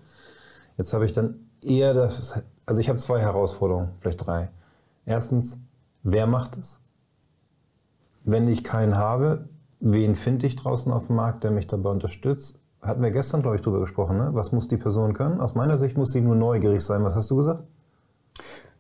Jetzt 0.78 0.93
habe 0.93 1.06
ich 1.06 1.13
dann 1.13 1.36
eher 1.63 1.93
das, 1.93 2.43
also 2.65 2.82
ich 2.82 2.89
habe 2.89 2.99
zwei 2.99 3.19
Herausforderungen, 3.19 3.89
vielleicht 3.99 4.25
drei. 4.25 4.49
Erstens, 5.06 5.60
wer 6.04 6.28
macht 6.28 6.58
es? 6.58 6.80
Wenn 8.23 8.47
ich 8.47 8.63
keinen 8.63 8.95
habe, 8.95 9.49
wen 9.80 10.15
finde 10.15 10.48
ich 10.48 10.56
draußen 10.56 10.92
auf 10.92 11.08
dem 11.08 11.15
Markt, 11.15 11.44
der 11.44 11.52
mich 11.52 11.68
dabei 11.68 11.89
unterstützt? 11.89 12.60
Hatten 12.82 13.02
wir 13.02 13.12
gestern, 13.12 13.42
glaube 13.42 13.58
ich, 13.58 13.62
drüber 13.62 13.80
gesprochen, 13.80 14.18
ne? 14.18 14.30
Was 14.34 14.52
muss 14.52 14.68
die 14.68 14.78
Person 14.78 15.13
können? 15.13 15.42
Aus 15.42 15.56
meiner 15.56 15.78
Sicht 15.78 15.98
muss 15.98 16.12
sie 16.12 16.22
nur 16.22 16.36
neugierig 16.36 16.82
sein. 16.82 17.04
Was 17.04 17.15
hast 17.15 17.30
du 17.30 17.36
gesagt? 17.36 17.63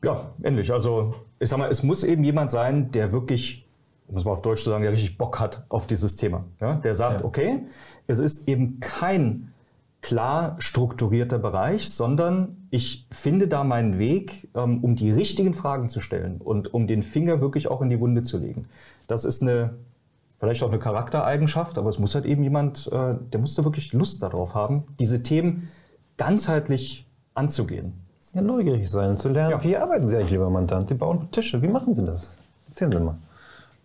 Ja, 0.03 0.31
ähnlich. 0.41 0.71
Also 0.71 1.15
ich 1.39 1.49
sag 1.49 1.59
mal, 1.59 1.69
es 1.69 1.83
muss 1.83 2.03
eben 2.03 2.23
jemand 2.23 2.51
sein, 2.51 2.91
der 2.91 3.11
wirklich, 3.11 3.67
muss 4.09 4.23
man 4.23 4.33
auf 4.33 4.41
Deutsch 4.41 4.63
sagen, 4.63 4.83
der 4.83 4.93
richtig 4.93 5.17
Bock 5.17 5.39
hat 5.39 5.63
auf 5.67 5.85
dieses 5.85 6.15
Thema. 6.15 6.45
Ja? 6.61 6.75
Der 6.75 6.95
sagt, 6.95 7.21
ja. 7.21 7.25
okay, 7.25 7.63
es 8.07 8.19
ist 8.19 8.47
eben 8.47 8.79
kein 8.79 9.51
klar 10.01 10.55
strukturierter 10.59 11.39
Bereich, 11.39 11.89
sondern 11.89 12.55
ich 12.69 13.05
finde 13.11 13.49
da 13.49 13.65
meinen 13.65 13.99
Weg, 13.99 14.47
ähm, 14.55 14.81
um 14.81 14.95
die 14.95 15.11
richtigen 15.11 15.53
Fragen 15.53 15.89
zu 15.89 15.99
stellen 15.99 16.39
und 16.39 16.73
um 16.73 16.87
den 16.87 17.03
Finger 17.03 17.41
wirklich 17.41 17.67
auch 17.67 17.81
in 17.81 17.89
die 17.89 17.99
Wunde 17.99 18.23
zu 18.23 18.37
legen. 18.37 18.69
Das 19.07 19.25
ist 19.25 19.41
eine 19.41 19.73
vielleicht 20.39 20.63
auch 20.63 20.69
eine 20.69 20.79
Charaktereigenschaft, 20.79 21.77
aber 21.77 21.89
es 21.89 21.99
muss 21.99 22.15
halt 22.15 22.25
eben 22.25 22.43
jemand, 22.43 22.89
äh, 22.91 23.15
der 23.31 23.39
muss 23.39 23.55
da 23.55 23.63
wirklich 23.63 23.93
Lust 23.93 24.23
darauf 24.23 24.55
haben, 24.55 24.85
diese 24.99 25.21
Themen 25.21 25.69
ganzheitlich 26.17 27.07
anzugehen. 27.33 27.93
Ja, 28.33 28.41
neugierig 28.41 28.89
sein, 28.89 29.17
zu 29.17 29.29
lernen. 29.29 29.51
Ja. 29.51 29.63
Wie 29.63 29.77
arbeiten 29.77 30.07
Sie 30.09 30.15
eigentlich, 30.15 30.31
lieber 30.31 30.49
Mandant? 30.49 30.89
Sie 30.89 30.95
bauen 30.95 31.31
Tische. 31.31 31.61
Wie 31.61 31.67
machen 31.67 31.95
Sie 31.95 32.05
das? 32.05 32.37
Erzählen 32.67 32.91
Sie 32.91 32.99
mal. 32.99 33.17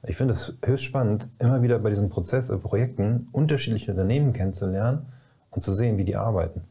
Ich 0.06 0.16
finde 0.16 0.34
es 0.34 0.52
höchst 0.62 0.84
spannend, 0.84 1.28
immer 1.38 1.62
wieder 1.62 1.78
bei 1.78 1.88
diesen 1.88 2.10
Prozess 2.10 2.50
äh, 2.50 2.58
Projekten 2.58 3.28
unterschiedliche 3.32 3.92
Unternehmen 3.92 4.34
kennenzulernen 4.34 5.06
und 5.50 5.62
zu 5.62 5.72
sehen, 5.72 5.96
wie 5.96 6.04
die 6.04 6.16
arbeiten. 6.16 6.64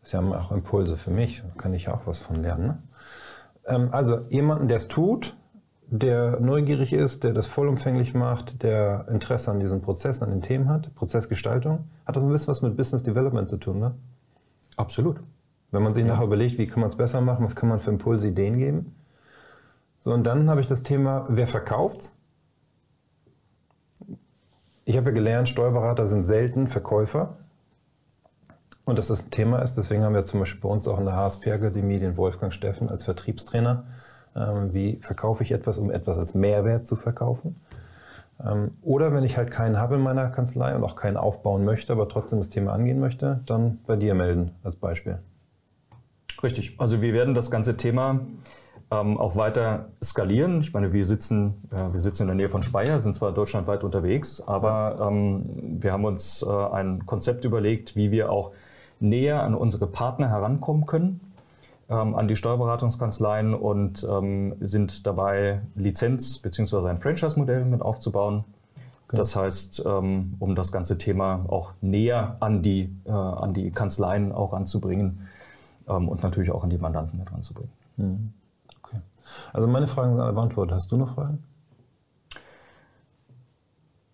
Das 0.00 0.08
ist 0.08 0.12
ja 0.14 0.20
auch 0.20 0.50
Impulse 0.50 0.96
für 0.96 1.10
mich. 1.10 1.42
Da 1.42 1.60
kann 1.60 1.74
ich 1.74 1.88
auch 1.88 2.06
was 2.06 2.20
von 2.20 2.36
lernen. 2.36 2.66
Ne? 2.66 2.78
Ähm, 3.66 3.88
also 3.92 4.20
jemanden, 4.30 4.68
der 4.68 4.78
es 4.78 4.88
tut, 4.88 5.36
der 5.90 6.38
neugierig 6.38 6.92
ist, 6.92 7.24
der 7.24 7.32
das 7.32 7.48
vollumfänglich 7.48 8.14
macht, 8.14 8.62
der 8.62 9.06
Interesse 9.08 9.50
an 9.50 9.58
diesen 9.58 9.82
Prozessen, 9.82 10.24
an 10.24 10.30
den 10.30 10.40
Themen 10.40 10.68
hat, 10.68 10.94
Prozessgestaltung, 10.94 11.88
hat 12.06 12.14
das 12.14 12.22
ein 12.22 12.30
bisschen 12.30 12.48
was 12.48 12.62
mit 12.62 12.76
Business 12.76 13.02
Development 13.02 13.48
zu 13.48 13.56
tun, 13.56 13.80
ne? 13.80 13.94
Absolut. 14.76 15.20
Wenn 15.72 15.82
man 15.82 15.92
sich 15.92 16.04
ja. 16.04 16.12
nachher 16.12 16.24
überlegt, 16.24 16.58
wie 16.58 16.68
kann 16.68 16.80
man 16.80 16.90
es 16.90 16.96
besser 16.96 17.20
machen, 17.20 17.44
was 17.44 17.56
kann 17.56 17.68
man 17.68 17.80
für 17.80 17.90
Impulse, 17.90 18.28
Ideen 18.28 18.58
geben. 18.58 18.94
So, 20.04 20.12
und 20.12 20.24
dann 20.24 20.48
habe 20.48 20.60
ich 20.60 20.68
das 20.68 20.84
Thema, 20.84 21.26
wer 21.28 21.48
verkauft? 21.48 22.12
Ich 24.84 24.96
habe 24.96 25.10
ja 25.10 25.14
gelernt, 25.14 25.48
Steuerberater 25.48 26.06
sind 26.06 26.24
selten 26.24 26.68
Verkäufer. 26.68 27.36
Und 28.84 28.96
dass 28.96 29.08
das 29.08 29.24
ein 29.24 29.30
Thema 29.30 29.58
ist, 29.58 29.74
deswegen 29.74 30.04
haben 30.04 30.14
wir 30.14 30.24
zum 30.24 30.40
Beispiel 30.40 30.60
bei 30.60 30.68
uns 30.68 30.86
auch 30.88 30.98
in 30.98 31.04
der 31.04 31.14
HSP 31.14 31.52
Akademie 31.52 31.98
den 31.98 32.16
Wolfgang 32.16 32.52
Steffen 32.52 32.88
als 32.88 33.04
Vertriebstrainer 33.04 33.84
wie 34.34 34.98
verkaufe 35.00 35.42
ich 35.42 35.52
etwas, 35.52 35.78
um 35.78 35.90
etwas 35.90 36.16
als 36.16 36.34
Mehrwert 36.34 36.86
zu 36.86 36.96
verkaufen. 36.96 37.56
Ähm, 38.44 38.72
oder 38.82 39.12
wenn 39.12 39.24
ich 39.24 39.36
halt 39.36 39.50
keinen 39.50 39.78
habe 39.78 39.96
in 39.96 40.02
meiner 40.02 40.28
Kanzlei 40.28 40.74
und 40.74 40.84
auch 40.84 40.96
keinen 40.96 41.16
aufbauen 41.16 41.64
möchte, 41.64 41.92
aber 41.92 42.08
trotzdem 42.08 42.38
das 42.38 42.48
Thema 42.48 42.72
angehen 42.72 43.00
möchte, 43.00 43.40
dann 43.46 43.78
bei 43.86 43.96
dir 43.96 44.14
melden 44.14 44.52
als 44.62 44.76
Beispiel. 44.76 45.18
Richtig. 46.42 46.76
Also 46.78 47.02
wir 47.02 47.12
werden 47.12 47.34
das 47.34 47.50
ganze 47.50 47.76
Thema 47.76 48.20
ähm, 48.90 49.18
auch 49.18 49.36
weiter 49.36 49.90
skalieren. 50.02 50.60
Ich 50.60 50.72
meine, 50.72 50.92
wir 50.92 51.04
sitzen, 51.04 51.54
wir 51.70 52.00
sitzen 52.00 52.22
in 52.22 52.28
der 52.28 52.36
Nähe 52.36 52.48
von 52.48 52.62
Speyer, 52.62 53.00
sind 53.00 53.14
zwar 53.14 53.32
deutschlandweit 53.32 53.84
unterwegs, 53.84 54.40
aber 54.46 55.08
ähm, 55.08 55.44
wir 55.80 55.92
haben 55.92 56.04
uns 56.04 56.42
äh, 56.42 56.50
ein 56.50 57.04
Konzept 57.06 57.44
überlegt, 57.44 57.94
wie 57.94 58.10
wir 58.10 58.32
auch 58.32 58.52
näher 59.00 59.42
an 59.42 59.54
unsere 59.54 59.86
Partner 59.86 60.28
herankommen 60.28 60.86
können 60.86 61.20
ähm, 61.90 62.14
an 62.14 62.28
die 62.28 62.36
Steuerberatungskanzleien 62.36 63.52
und 63.52 64.06
ähm, 64.08 64.54
sind 64.60 65.06
dabei, 65.06 65.60
Lizenz- 65.74 66.40
bzw. 66.40 66.88
ein 66.88 66.98
Franchise-Modell 66.98 67.64
mit 67.64 67.82
aufzubauen. 67.82 68.44
Okay. 69.08 69.16
Das 69.16 69.34
heißt, 69.34 69.84
ähm, 69.84 70.34
um 70.38 70.54
das 70.54 70.70
ganze 70.70 70.96
Thema 70.96 71.44
auch 71.48 71.72
näher 71.80 72.36
an 72.38 72.62
die, 72.62 72.94
äh, 73.04 73.10
an 73.10 73.52
die 73.54 73.72
Kanzleien 73.72 74.30
auch 74.30 74.52
anzubringen 74.52 75.28
ähm, 75.88 76.08
und 76.08 76.22
natürlich 76.22 76.52
auch 76.52 76.62
an 76.62 76.70
die 76.70 76.78
Mandanten 76.78 77.18
mit 77.18 77.32
ranzubringen. 77.32 77.72
Mhm. 77.96 78.32
Okay. 78.82 79.00
Also 79.52 79.66
meine 79.66 79.88
Fragen 79.88 80.12
sind 80.12 80.20
alle 80.20 80.32
beantwortet. 80.32 80.76
Hast 80.76 80.92
du 80.92 80.96
noch 80.96 81.14
Fragen? 81.14 81.42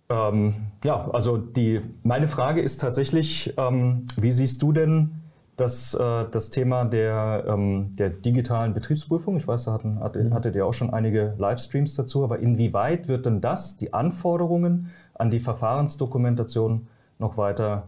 Ähm, 0.09 0.55
ja, 0.83 1.11
also 1.11 1.37
die, 1.37 1.83
meine 2.03 2.29
Frage 2.29 2.63
ist 2.63 2.81
tatsächlich, 2.81 3.53
ähm, 3.59 4.07
wie 4.17 4.31
siehst 4.31 4.63
du 4.63 4.73
denn 4.73 5.21
das, 5.57 5.95
äh, 5.95 6.25
das 6.31 6.51
Thema 6.51 6.85
der, 6.85 7.45
ähm, 7.49 7.95
der 7.97 8.11
digitalen 8.11 8.75
Betriebsprüfung. 8.75 9.37
Ich 9.37 9.49
weiß, 9.49 9.65
da 9.65 9.73
hatten, 9.73 10.01
hatte, 10.01 10.23
mhm. 10.23 10.35
hattet 10.35 10.55
ihr 10.55 10.67
auch 10.67 10.75
schon 10.75 10.93
einige 10.93 11.35
Livestreams 11.39 11.95
dazu, 11.95 12.23
aber 12.25 12.39
inwieweit 12.39 13.09
wird 13.09 13.27
denn 13.27 13.41
das, 13.41 13.77
die 13.77 13.95
Anforderungen 13.95 14.91
an 15.15 15.31
die 15.31 15.41
Verfahrensdokumentation 15.41 16.89
noch 17.19 17.39
weiter 17.39 17.85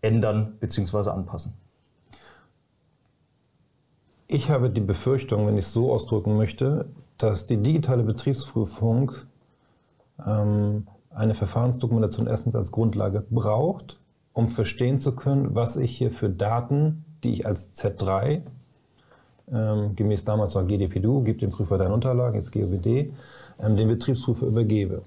ändern 0.00 0.54
bzw. 0.60 1.10
anpassen? 1.10 1.54
Ich 4.26 4.50
habe 4.50 4.70
die 4.70 4.80
Befürchtung, 4.80 5.46
wenn 5.46 5.56
ich 5.58 5.66
es 5.66 5.72
so 5.72 5.92
ausdrücken 5.92 6.36
möchte, 6.36 6.86
dass 7.18 7.46
die 7.46 7.56
digitale 7.56 8.04
Betriebsprüfung 8.04 9.12
ähm, 10.24 10.86
eine 11.10 11.34
Verfahrensdokumentation 11.34 12.26
erstens 12.26 12.54
als 12.54 12.70
Grundlage 12.70 13.24
braucht, 13.28 13.98
um 14.38 14.50
verstehen 14.50 15.00
zu 15.00 15.16
können, 15.16 15.56
was 15.56 15.74
ich 15.74 15.98
hier 15.98 16.12
für 16.12 16.30
Daten, 16.30 17.04
die 17.24 17.32
ich 17.32 17.44
als 17.44 17.74
Z3, 17.74 18.42
ähm, 19.52 19.96
gemäß 19.96 20.24
damals 20.24 20.54
noch 20.54 20.64
GDPDU, 20.64 21.24
gib 21.24 21.40
dem 21.40 21.50
Prüfer 21.50 21.76
deine 21.76 21.92
Unterlagen, 21.92 22.36
jetzt 22.36 22.52
GOBD, 22.52 23.10
ähm, 23.58 23.76
den 23.76 23.88
Betriebsprüfer 23.88 24.46
übergebe. 24.46 25.02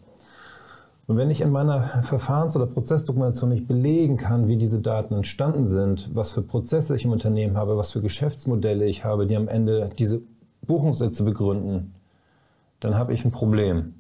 Und 1.08 1.16
wenn 1.16 1.32
ich 1.32 1.40
in 1.40 1.50
meiner 1.50 2.04
Verfahrens- 2.04 2.58
oder 2.58 2.66
Prozessdokumentation 2.66 3.52
nicht 3.52 3.70
belegen 3.70 4.18
kann, 4.18 4.50
wie 4.50 4.58
diese 4.58 4.82
Daten 4.82 5.14
entstanden 5.14 5.66
sind, 5.66 6.10
was 6.14 6.34
für 6.34 6.42
Prozesse 6.42 6.98
ich 6.98 7.06
im 7.06 7.14
Unternehmen 7.14 7.56
habe, 7.56 7.78
was 7.78 7.94
für 7.94 8.02
Geschäftsmodelle 8.02 8.86
ich 8.86 9.06
habe, 9.06 9.28
die 9.28 9.38
am 9.38 9.48
Ende 9.48 9.92
diese 9.98 10.22
Buchungssätze 10.68 11.24
begründen, 11.24 11.94
dann 12.82 12.96
habe 12.96 13.14
ich 13.14 13.24
ein 13.24 13.32
Problem. 13.32 13.94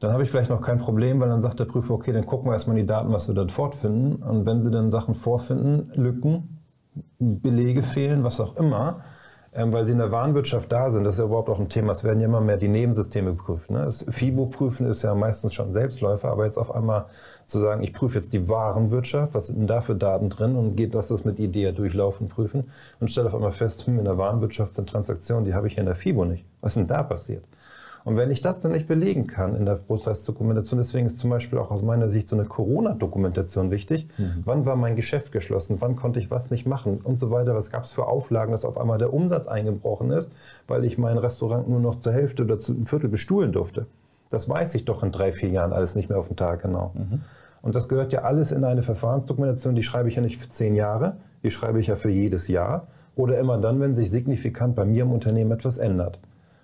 Dann 0.00 0.12
habe 0.12 0.22
ich 0.22 0.30
vielleicht 0.30 0.50
noch 0.50 0.62
kein 0.62 0.78
Problem, 0.78 1.20
weil 1.20 1.28
dann 1.28 1.42
sagt 1.42 1.60
der 1.60 1.66
Prüfer, 1.66 1.94
okay, 1.94 2.12
dann 2.12 2.26
gucken 2.26 2.48
wir 2.48 2.54
erstmal 2.54 2.76
die 2.76 2.86
Daten, 2.86 3.12
was 3.12 3.28
wir 3.28 3.34
dort 3.34 3.52
fortfinden. 3.52 4.16
Und 4.22 4.46
wenn 4.46 4.62
Sie 4.62 4.70
dann 4.70 4.90
Sachen 4.90 5.14
vorfinden, 5.14 5.92
Lücken, 5.94 6.60
Belege 7.18 7.82
fehlen, 7.82 8.24
was 8.24 8.40
auch 8.40 8.56
immer, 8.56 9.04
ähm, 9.52 9.72
weil 9.72 9.84
sie 9.84 9.92
in 9.92 9.98
der 9.98 10.12
Warenwirtschaft 10.12 10.70
da 10.70 10.90
sind, 10.90 11.04
das 11.04 11.14
ist 11.14 11.20
ja 11.20 11.26
überhaupt 11.26 11.48
auch 11.48 11.58
ein 11.58 11.68
Thema, 11.68 11.92
es 11.92 12.04
werden 12.04 12.20
ja 12.20 12.26
immer 12.26 12.40
mehr 12.40 12.56
die 12.56 12.68
Nebensysteme 12.68 13.30
geprüft. 13.30 13.70
Ne? 13.70 13.84
Das 13.84 14.06
FIBO-Prüfen 14.08 14.86
ist 14.86 15.02
ja 15.02 15.14
meistens 15.14 15.54
schon 15.54 15.72
Selbstläufer, 15.72 16.28
aber 16.28 16.44
jetzt 16.44 16.56
auf 16.56 16.72
einmal 16.72 17.06
zu 17.46 17.58
sagen, 17.58 17.82
ich 17.82 17.92
prüfe 17.92 18.18
jetzt 18.18 18.32
die 18.32 18.48
Warenwirtschaft, 18.48 19.34
was 19.34 19.48
sind 19.48 19.58
denn 19.58 19.66
da 19.66 19.80
für 19.80 19.96
Daten 19.96 20.30
drin 20.30 20.54
und 20.54 20.76
geht 20.76 20.94
das, 20.94 21.10
mit 21.24 21.40
Idee 21.40 21.72
durchlaufen, 21.72 22.28
prüfen 22.28 22.70
und 23.00 23.10
stelle 23.10 23.26
auf 23.26 23.34
einmal 23.34 23.50
fest, 23.50 23.86
hm, 23.86 23.98
in 23.98 24.04
der 24.04 24.18
Warenwirtschaft 24.18 24.74
sind 24.76 24.88
Transaktionen, 24.88 25.44
die 25.44 25.54
habe 25.54 25.66
ich 25.66 25.74
ja 25.74 25.80
in 25.80 25.86
der 25.86 25.96
FIBO 25.96 26.24
nicht. 26.24 26.44
Was 26.60 26.72
ist 26.72 26.76
denn 26.76 26.86
da 26.86 27.02
passiert? 27.02 27.44
Und 28.04 28.16
wenn 28.16 28.30
ich 28.30 28.40
das 28.40 28.60
dann 28.60 28.72
nicht 28.72 28.88
belegen 28.88 29.26
kann 29.26 29.54
in 29.54 29.66
der 29.66 29.74
Prozessdokumentation, 29.74 30.78
deswegen 30.78 31.06
ist 31.06 31.18
zum 31.18 31.30
Beispiel 31.30 31.58
auch 31.58 31.70
aus 31.70 31.82
meiner 31.82 32.08
Sicht 32.08 32.28
so 32.28 32.36
eine 32.36 32.46
Corona-Dokumentation 32.46 33.70
wichtig. 33.70 34.08
Mhm. 34.16 34.42
Wann 34.44 34.66
war 34.66 34.76
mein 34.76 34.96
Geschäft 34.96 35.32
geschlossen? 35.32 35.80
Wann 35.80 35.96
konnte 35.96 36.18
ich 36.18 36.30
was 36.30 36.50
nicht 36.50 36.66
machen? 36.66 37.00
Und 37.02 37.20
so 37.20 37.30
weiter. 37.30 37.54
Was 37.54 37.70
gab 37.70 37.84
es 37.84 37.92
für 37.92 38.06
Auflagen, 38.06 38.52
dass 38.52 38.64
auf 38.64 38.78
einmal 38.78 38.98
der 38.98 39.12
Umsatz 39.12 39.48
eingebrochen 39.48 40.10
ist, 40.10 40.30
weil 40.66 40.84
ich 40.84 40.98
mein 40.98 41.18
Restaurant 41.18 41.68
nur 41.68 41.80
noch 41.80 42.00
zur 42.00 42.12
Hälfte 42.12 42.44
oder 42.44 42.58
zu 42.58 42.72
einem 42.72 42.86
Viertel 42.86 43.08
bestuhlen 43.08 43.52
durfte? 43.52 43.86
Das 44.30 44.48
weiß 44.48 44.74
ich 44.76 44.84
doch 44.84 45.02
in 45.02 45.12
drei, 45.12 45.32
vier 45.32 45.50
Jahren 45.50 45.72
alles 45.72 45.94
nicht 45.94 46.08
mehr 46.08 46.18
auf 46.18 46.28
den 46.28 46.36
Tag 46.36 46.62
genau. 46.62 46.92
Mhm. 46.94 47.20
Und 47.62 47.74
das 47.74 47.88
gehört 47.88 48.12
ja 48.12 48.22
alles 48.22 48.52
in 48.52 48.64
eine 48.64 48.82
Verfahrensdokumentation. 48.82 49.74
Die 49.74 49.82
schreibe 49.82 50.08
ich 50.08 50.16
ja 50.16 50.22
nicht 50.22 50.38
für 50.38 50.48
zehn 50.48 50.74
Jahre, 50.74 51.16
die 51.42 51.50
schreibe 51.50 51.80
ich 51.80 51.88
ja 51.88 51.96
für 51.96 52.10
jedes 52.10 52.48
Jahr 52.48 52.86
oder 53.16 53.38
immer 53.38 53.58
dann, 53.58 53.80
wenn 53.80 53.94
sich 53.94 54.10
signifikant 54.10 54.74
bei 54.74 54.84
mir 54.84 55.02
im 55.02 55.12
Unternehmen 55.12 55.52
etwas 55.52 55.76
ändert. 55.78 56.18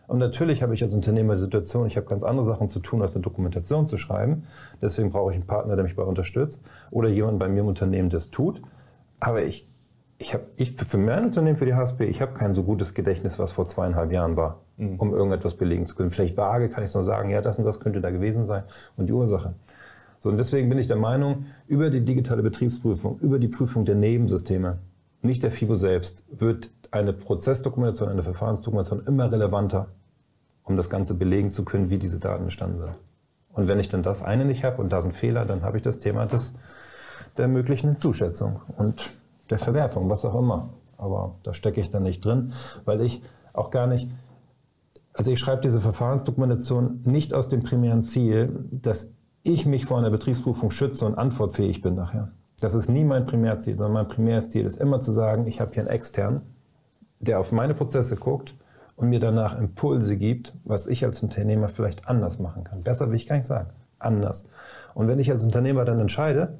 Und 0.06 0.18
natürlich 0.18 0.62
habe 0.62 0.74
ich 0.74 0.82
als 0.82 0.94
Unternehmer 0.94 1.34
die 1.34 1.42
Situation, 1.42 1.86
ich 1.86 1.96
habe 1.96 2.06
ganz 2.06 2.22
andere 2.22 2.44
Sachen 2.44 2.68
zu 2.68 2.80
tun, 2.80 3.02
als 3.02 3.14
eine 3.14 3.22
Dokumentation 3.22 3.88
zu 3.88 3.96
schreiben. 3.96 4.44
Deswegen 4.80 5.10
brauche 5.10 5.30
ich 5.30 5.36
einen 5.36 5.46
Partner, 5.46 5.74
der 5.74 5.84
mich 5.84 5.96
bei 5.96 6.02
unterstützt 6.02 6.62
oder 6.90 7.08
jemanden 7.08 7.38
bei 7.38 7.48
mir 7.48 7.60
im 7.60 7.66
Unternehmen, 7.66 8.10
der 8.10 8.18
es 8.18 8.30
tut. 8.30 8.62
Aber 9.18 9.42
ich, 9.42 9.68
ich 10.18 10.32
habe, 10.32 10.44
ich, 10.56 10.76
für 10.76 10.98
mein 10.98 11.24
Unternehmen, 11.24 11.56
für 11.56 11.66
die 11.66 11.74
HSP, 11.74 12.04
ich 12.04 12.22
habe 12.22 12.34
kein 12.34 12.54
so 12.54 12.62
gutes 12.62 12.94
Gedächtnis, 12.94 13.38
was 13.38 13.52
vor 13.52 13.66
zweieinhalb 13.66 14.12
Jahren 14.12 14.36
war, 14.36 14.60
mhm. 14.76 14.96
um 14.96 15.12
irgendetwas 15.12 15.54
belegen 15.54 15.86
zu 15.86 15.96
können. 15.96 16.10
Vielleicht 16.10 16.36
vage 16.36 16.68
kann 16.68 16.84
ich 16.84 16.94
nur 16.94 17.04
sagen, 17.04 17.30
ja, 17.30 17.40
das 17.40 17.58
und 17.58 17.64
das 17.64 17.80
könnte 17.80 18.00
da 18.00 18.10
gewesen 18.10 18.46
sein 18.46 18.62
und 18.96 19.08
die 19.08 19.12
Ursache. 19.12 19.54
So, 20.20 20.30
und 20.30 20.38
deswegen 20.38 20.68
bin 20.68 20.78
ich 20.78 20.86
der 20.86 20.96
Meinung, 20.96 21.46
über 21.66 21.90
die 21.90 22.00
digitale 22.00 22.42
Betriebsprüfung, 22.42 23.18
über 23.20 23.38
die 23.38 23.48
Prüfung 23.48 23.84
der 23.84 23.96
Nebensysteme, 23.96 24.78
nicht 25.26 25.42
der 25.42 25.50
FIBO 25.50 25.74
selbst, 25.74 26.24
wird 26.30 26.70
eine 26.90 27.12
Prozessdokumentation, 27.12 28.08
eine 28.08 28.22
Verfahrensdokumentation 28.22 29.06
immer 29.06 29.30
relevanter, 29.30 29.88
um 30.64 30.76
das 30.76 30.90
Ganze 30.90 31.14
belegen 31.14 31.50
zu 31.50 31.64
können, 31.64 31.90
wie 31.90 31.98
diese 31.98 32.18
Daten 32.18 32.44
entstanden 32.44 32.78
sind. 32.78 32.94
Und 33.52 33.68
wenn 33.68 33.78
ich 33.78 33.88
dann 33.88 34.02
das 34.02 34.22
eine 34.22 34.44
nicht 34.44 34.64
habe 34.64 34.82
und 34.82 34.90
da 34.90 35.00
sind 35.00 35.14
Fehler, 35.14 35.44
dann 35.44 35.62
habe 35.62 35.78
ich 35.78 35.82
das 35.82 35.98
Thema 35.98 36.26
des, 36.26 36.54
der 37.36 37.48
möglichen 37.48 37.96
Zuschätzung 37.96 38.60
und 38.76 39.16
der 39.50 39.58
Verwerfung, 39.58 40.08
was 40.10 40.24
auch 40.24 40.38
immer. 40.38 40.70
Aber 40.98 41.36
da 41.42 41.54
stecke 41.54 41.80
ich 41.80 41.90
dann 41.90 42.02
nicht 42.02 42.24
drin, 42.24 42.52
weil 42.84 43.00
ich 43.00 43.22
auch 43.52 43.70
gar 43.70 43.86
nicht, 43.86 44.10
also 45.12 45.30
ich 45.30 45.38
schreibe 45.38 45.62
diese 45.62 45.80
Verfahrensdokumentation 45.80 47.00
nicht 47.04 47.32
aus 47.32 47.48
dem 47.48 47.62
primären 47.62 48.04
Ziel, 48.04 48.66
dass 48.72 49.12
ich 49.42 49.64
mich 49.64 49.86
vor 49.86 49.98
einer 49.98 50.10
Betriebsprüfung 50.10 50.70
schütze 50.70 51.06
und 51.06 51.16
antwortfähig 51.16 51.80
bin 51.80 51.94
nachher. 51.94 52.32
Das 52.60 52.74
ist 52.74 52.88
nie 52.88 53.04
mein 53.04 53.26
Primärziel, 53.26 53.76
sondern 53.76 53.92
mein 53.92 54.08
Primärziel 54.08 54.64
ist 54.64 54.80
immer 54.80 55.00
zu 55.00 55.12
sagen, 55.12 55.46
ich 55.46 55.60
habe 55.60 55.72
hier 55.72 55.82
einen 55.82 55.90
externen, 55.90 56.40
der 57.20 57.38
auf 57.38 57.52
meine 57.52 57.74
Prozesse 57.74 58.16
guckt 58.16 58.54
und 58.96 59.10
mir 59.10 59.20
danach 59.20 59.58
Impulse 59.58 60.16
gibt, 60.16 60.54
was 60.64 60.86
ich 60.86 61.04
als 61.04 61.22
Unternehmer 61.22 61.68
vielleicht 61.68 62.08
anders 62.08 62.38
machen 62.38 62.64
kann. 62.64 62.82
Besser 62.82 63.08
will 63.08 63.16
ich 63.16 63.28
gar 63.28 63.36
nicht 63.36 63.46
sagen. 63.46 63.70
Anders. 63.98 64.48
Und 64.94 65.08
wenn 65.08 65.18
ich 65.18 65.30
als 65.30 65.42
Unternehmer 65.42 65.84
dann 65.84 66.00
entscheide, 66.00 66.58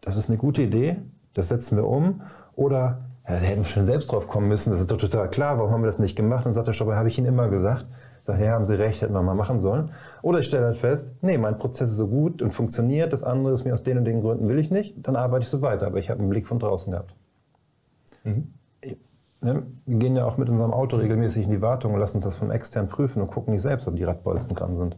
das 0.00 0.16
ist 0.16 0.28
eine 0.28 0.38
gute 0.38 0.62
Idee, 0.62 0.96
das 1.34 1.48
setzen 1.48 1.76
wir 1.76 1.86
um, 1.86 2.22
oder 2.54 2.98
ja, 3.28 3.34
da 3.34 3.40
hätten 3.40 3.62
wir 3.62 3.68
schon 3.68 3.86
selbst 3.86 4.12
drauf 4.12 4.28
kommen 4.28 4.48
müssen, 4.48 4.70
das 4.70 4.80
ist 4.80 4.90
doch 4.90 4.98
total 4.98 5.28
klar, 5.28 5.58
warum 5.58 5.72
haben 5.72 5.82
wir 5.82 5.88
das 5.88 5.98
nicht 5.98 6.16
gemacht? 6.16 6.46
Dann 6.46 6.52
sagt 6.52 6.68
der 6.68 6.72
Stopper, 6.72 6.94
habe 6.94 7.08
ich 7.08 7.18
Ihnen 7.18 7.26
immer 7.26 7.48
gesagt. 7.48 7.86
Daher 8.26 8.52
haben 8.52 8.66
Sie 8.66 8.74
recht, 8.74 9.02
hätten 9.02 9.14
wir 9.14 9.22
mal 9.22 9.34
machen 9.34 9.60
sollen. 9.60 9.90
Oder 10.20 10.40
ich 10.40 10.46
stelle 10.46 10.66
halt 10.66 10.78
fest, 10.78 11.12
nee, 11.22 11.38
mein 11.38 11.58
Prozess 11.58 11.90
ist 11.90 11.96
so 11.96 12.08
gut 12.08 12.42
und 12.42 12.52
funktioniert, 12.52 13.12
das 13.12 13.22
andere 13.22 13.54
ist 13.54 13.64
mir 13.64 13.72
aus 13.72 13.84
den 13.84 13.98
und 13.98 14.04
den 14.04 14.20
Gründen 14.20 14.48
will 14.48 14.58
ich 14.58 14.70
nicht, 14.70 14.94
dann 15.06 15.16
arbeite 15.16 15.44
ich 15.44 15.48
so 15.48 15.62
weiter, 15.62 15.86
aber 15.86 15.98
ich 15.98 16.10
habe 16.10 16.20
einen 16.20 16.28
Blick 16.28 16.46
von 16.46 16.58
draußen 16.58 16.90
gehabt. 16.90 17.14
Mhm. 18.24 18.52
Ne? 19.40 19.62
Wir 19.86 19.98
gehen 19.98 20.16
ja 20.16 20.24
auch 20.24 20.38
mit 20.38 20.48
unserem 20.48 20.72
Auto 20.72 20.96
regelmäßig 20.96 21.44
in 21.44 21.50
die 21.50 21.62
Wartung 21.62 21.94
und 21.94 22.00
lassen 22.00 22.16
uns 22.16 22.24
das 22.24 22.36
von 22.36 22.50
extern 22.50 22.88
prüfen 22.88 23.22
und 23.22 23.30
gucken 23.30 23.52
nicht 23.52 23.62
selbst, 23.62 23.86
ob 23.86 23.94
die 23.94 24.04
Radbolzen 24.04 24.56
dran 24.56 24.76
sind. 24.76 24.96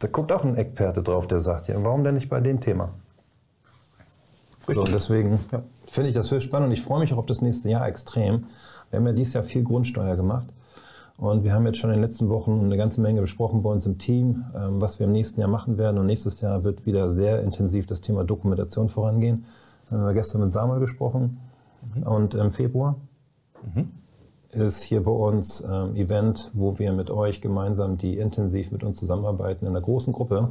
Da 0.00 0.08
guckt 0.08 0.32
auch 0.32 0.44
ein 0.44 0.56
Experte 0.56 1.02
drauf, 1.02 1.26
der 1.26 1.40
sagt, 1.40 1.68
ja, 1.68 1.76
warum 1.84 2.04
denn 2.04 2.14
nicht 2.14 2.28
bei 2.28 2.40
dem 2.40 2.60
Thema? 2.60 2.90
So, 4.66 4.80
und 4.80 4.92
deswegen 4.92 5.38
ja, 5.50 5.62
finde 5.86 6.10
ich 6.10 6.14
das 6.14 6.30
höchst 6.30 6.46
spannend 6.46 6.68
und 6.68 6.72
ich 6.72 6.82
freue 6.82 7.00
mich 7.00 7.12
auch 7.12 7.18
auf 7.18 7.26
das 7.26 7.40
nächste 7.40 7.70
Jahr 7.70 7.86
extrem. 7.86 8.46
Wir 8.90 8.98
haben 8.98 9.06
ja 9.06 9.12
dieses 9.12 9.34
Jahr 9.34 9.44
viel 9.44 9.62
Grundsteuer 9.62 10.16
gemacht. 10.16 10.46
Und 11.18 11.42
wir 11.42 11.52
haben 11.52 11.66
jetzt 11.66 11.78
schon 11.78 11.90
in 11.90 11.96
den 11.96 12.02
letzten 12.02 12.28
Wochen 12.28 12.60
eine 12.60 12.76
ganze 12.76 13.00
Menge 13.00 13.20
besprochen 13.20 13.62
bei 13.62 13.70
uns 13.70 13.84
im 13.86 13.98
Team, 13.98 14.44
ähm, 14.54 14.80
was 14.80 15.00
wir 15.00 15.06
im 15.06 15.12
nächsten 15.12 15.40
Jahr 15.40 15.50
machen 15.50 15.76
werden. 15.76 15.98
Und 15.98 16.06
nächstes 16.06 16.40
Jahr 16.40 16.62
wird 16.62 16.86
wieder 16.86 17.10
sehr 17.10 17.42
intensiv 17.42 17.86
das 17.86 18.00
Thema 18.00 18.22
Dokumentation 18.22 18.88
vorangehen. 18.88 19.44
Da 19.90 19.96
haben 19.96 20.06
wir 20.06 20.14
gestern 20.14 20.42
mit 20.42 20.52
Samuel 20.52 20.78
gesprochen. 20.78 21.40
Mhm. 21.96 22.02
Und 22.04 22.34
im 22.34 22.52
Februar 22.52 22.94
mhm. 23.74 23.90
ist 24.52 24.84
hier 24.84 25.02
bei 25.02 25.10
uns 25.10 25.64
ein 25.64 25.90
ähm, 25.90 25.96
Event, 25.96 26.52
wo 26.54 26.78
wir 26.78 26.92
mit 26.92 27.10
euch 27.10 27.40
gemeinsam, 27.40 27.98
die 27.98 28.16
intensiv 28.16 28.70
mit 28.70 28.84
uns 28.84 28.98
zusammenarbeiten, 28.98 29.66
in 29.66 29.72
einer 29.72 29.80
großen 29.80 30.12
Gruppe 30.12 30.50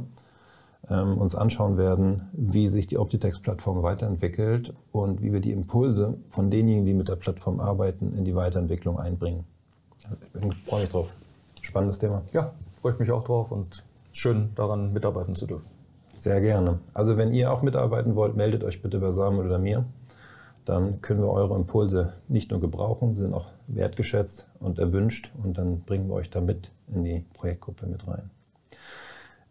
ähm, 0.90 1.16
uns 1.16 1.34
anschauen 1.34 1.78
werden, 1.78 2.28
wie 2.32 2.66
sich 2.66 2.86
die 2.86 2.98
Optitex-Plattform 2.98 3.82
weiterentwickelt 3.82 4.74
und 4.92 5.22
wie 5.22 5.32
wir 5.32 5.40
die 5.40 5.52
Impulse 5.52 6.18
von 6.28 6.50
denjenigen, 6.50 6.84
die 6.84 6.92
mit 6.92 7.08
der 7.08 7.16
Plattform 7.16 7.58
arbeiten, 7.58 8.14
in 8.18 8.26
die 8.26 8.34
Weiterentwicklung 8.34 8.98
einbringen. 8.98 9.46
Ich 10.34 10.68
freue 10.68 10.82
mich 10.82 10.90
drauf. 10.90 11.08
Spannendes 11.62 11.98
Thema. 11.98 12.22
Ja, 12.32 12.52
freue 12.80 12.92
ich 12.92 12.98
mich 12.98 13.10
auch 13.10 13.24
drauf 13.24 13.50
und 13.50 13.84
schön 14.12 14.50
daran 14.54 14.92
mitarbeiten 14.92 15.36
zu 15.36 15.46
dürfen. 15.46 15.68
Sehr 16.16 16.40
gerne. 16.40 16.80
Also 16.94 17.16
wenn 17.16 17.32
ihr 17.32 17.52
auch 17.52 17.62
mitarbeiten 17.62 18.16
wollt, 18.16 18.36
meldet 18.36 18.64
euch 18.64 18.82
bitte 18.82 18.98
bei 18.98 19.12
Samuel 19.12 19.46
oder 19.46 19.58
mir. 19.58 19.84
Dann 20.64 21.00
können 21.00 21.22
wir 21.22 21.30
eure 21.30 21.54
Impulse 21.54 22.14
nicht 22.28 22.50
nur 22.50 22.60
gebrauchen, 22.60 23.14
sie 23.14 23.22
sind 23.22 23.32
auch 23.32 23.46
wertgeschätzt 23.68 24.46
und 24.60 24.78
erwünscht 24.78 25.30
und 25.42 25.56
dann 25.56 25.80
bringen 25.80 26.08
wir 26.08 26.14
euch 26.14 26.28
da 26.28 26.40
mit 26.40 26.70
in 26.92 27.04
die 27.04 27.24
Projektgruppe 27.34 27.86
mit 27.86 28.06
rein. 28.06 28.30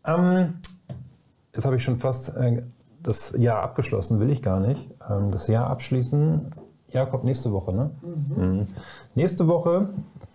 Ähm, 0.06 0.56
jetzt 1.56 1.66
habe 1.66 1.76
ich 1.76 1.84
schon 1.84 1.98
fast 1.98 2.36
äh, 2.36 2.62
das 3.02 3.34
Jahr 3.38 3.64
abgeschlossen, 3.64 4.20
will 4.20 4.30
ich 4.30 4.42
gar 4.42 4.60
nicht. 4.60 4.80
Ähm, 5.10 5.32
das 5.32 5.48
Jahr 5.48 5.68
abschließen 5.68 6.52
Jakob, 6.90 7.24
nächste 7.24 7.52
Woche, 7.52 7.74
ne? 7.74 7.92
Mhm. 8.02 8.44
Mhm. 8.44 8.66
Nächste 9.16 9.48
Woche 9.48 9.90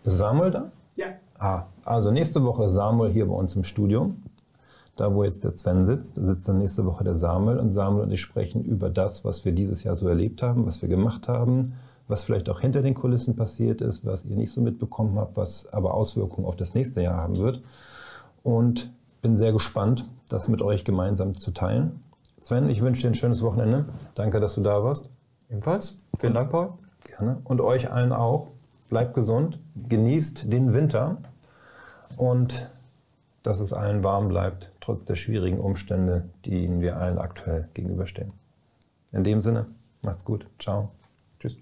ist 0.05 0.19
Samuel 0.19 0.51
da? 0.51 0.71
Ja. 0.97 1.07
Ah, 1.39 1.65
also 1.85 2.11
nächste 2.11 2.43
Woche 2.45 2.65
ist 2.65 2.73
Samuel 2.73 3.13
hier 3.13 3.27
bei 3.27 3.35
uns 3.35 3.57
im 3.57 3.65
Studio. 3.65 4.11
Da, 4.97 5.15
wo 5.15 5.25
jetzt 5.25 5.43
der 5.43 5.57
Sven 5.57 5.87
sitzt, 5.87 6.17
sitzt 6.17 6.49
dann 6.49 6.59
nächste 6.59 6.85
Woche 6.85 7.03
der 7.03 7.19
Samuel. 7.19 7.59
Und 7.59 7.73
Samuel 7.73 8.05
und 8.05 8.13
ich 8.13 8.21
sprechen 8.21 8.65
über 8.65 8.91
das, 8.91 9.25
was 9.25 9.45
wir 9.45 9.53
dieses 9.53 9.85
Jahr 9.85 9.97
so 9.97 10.07
erlebt 10.07 10.43
haben, 10.43 10.67
was 10.67 10.83
wir 10.83 10.89
gemacht 10.89 11.29
haben, 11.29 11.75
was 12.09 12.25
vielleicht 12.25 12.51
auch 12.51 12.61
hinter 12.61 12.83
den 12.83 12.95
Kulissen 12.95 13.35
passiert 13.35 13.81
ist, 13.81 14.05
was 14.05 14.25
ihr 14.25 14.37
nicht 14.37 14.53
so 14.53 14.61
mitbekommen 14.61 15.19
habt, 15.19 15.37
was 15.37 15.73
aber 15.73 15.95
Auswirkungen 15.95 16.47
auf 16.47 16.57
das 16.57 16.75
nächste 16.75 17.01
Jahr 17.01 17.17
haben 17.17 17.39
wird. 17.39 17.63
Und 18.43 18.91
bin 19.23 19.39
sehr 19.39 19.53
gespannt, 19.53 20.09
das 20.29 20.49
mit 20.49 20.61
euch 20.61 20.85
gemeinsam 20.85 21.37
zu 21.37 21.53
teilen. 21.53 22.03
Sven, 22.43 22.69
ich 22.69 22.83
wünsche 22.83 23.03
dir 23.03 23.09
ein 23.09 23.15
schönes 23.15 23.41
Wochenende. 23.43 23.87
Danke, 24.15 24.41
dass 24.41 24.57
du 24.57 24.63
da 24.63 24.83
warst. 24.83 25.09
Ebenfalls. 25.49 25.99
Vielen 26.19 26.35
Dank, 26.35 26.51
Paul. 26.51 26.71
Gerne. 27.05 27.39
Und 27.45 27.61
euch 27.61 27.91
allen 27.91 28.13
auch. 28.13 28.49
Bleibt 28.89 29.15
gesund, 29.15 29.59
genießt 29.75 30.53
den 30.53 30.73
Winter 30.73 31.19
und 32.17 32.71
dass 33.43 33.61
es 33.61 33.73
allen 33.73 34.05
warm 34.05 34.29
bleibt, 34.29 34.71
trotz 34.81 35.05
der 35.05 35.17
schwierigen 35.17 35.59
Umstände, 35.59 36.29
denen 36.47 36.81
wir 36.81 36.97
allen 36.97 37.19
aktuell 37.19 37.69
gegenüberstehen. 37.75 38.33
In 39.11 39.25
dem 39.25 39.41
Sinne, 39.41 39.67
macht's 40.01 40.25
gut. 40.25 40.47
Ciao. 40.59 40.93
Tschüss. 41.41 41.57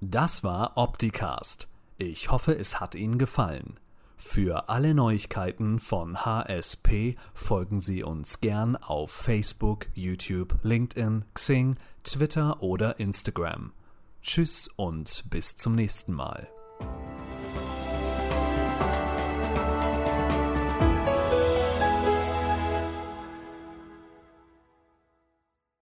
Das 0.00 0.44
war 0.44 0.76
Opticast. 0.76 1.68
Ich 1.98 2.30
hoffe, 2.30 2.52
es 2.56 2.80
hat 2.80 2.94
Ihnen 2.94 3.18
gefallen. 3.18 3.78
Für 4.16 4.68
alle 4.68 4.94
Neuigkeiten 4.94 5.78
von 5.78 6.24
HSP 6.24 7.16
folgen 7.34 7.80
Sie 7.80 8.02
uns 8.02 8.40
gern 8.40 8.76
auf 8.76 9.10
Facebook, 9.10 9.86
YouTube, 9.94 10.58
LinkedIn, 10.62 11.24
Xing, 11.34 11.76
Twitter 12.04 12.62
oder 12.62 13.00
Instagram. 13.00 13.72
Tschüss 14.22 14.68
und 14.76 15.24
bis 15.30 15.56
zum 15.56 15.74
nächsten 15.74 16.12
Mal. 16.12 16.48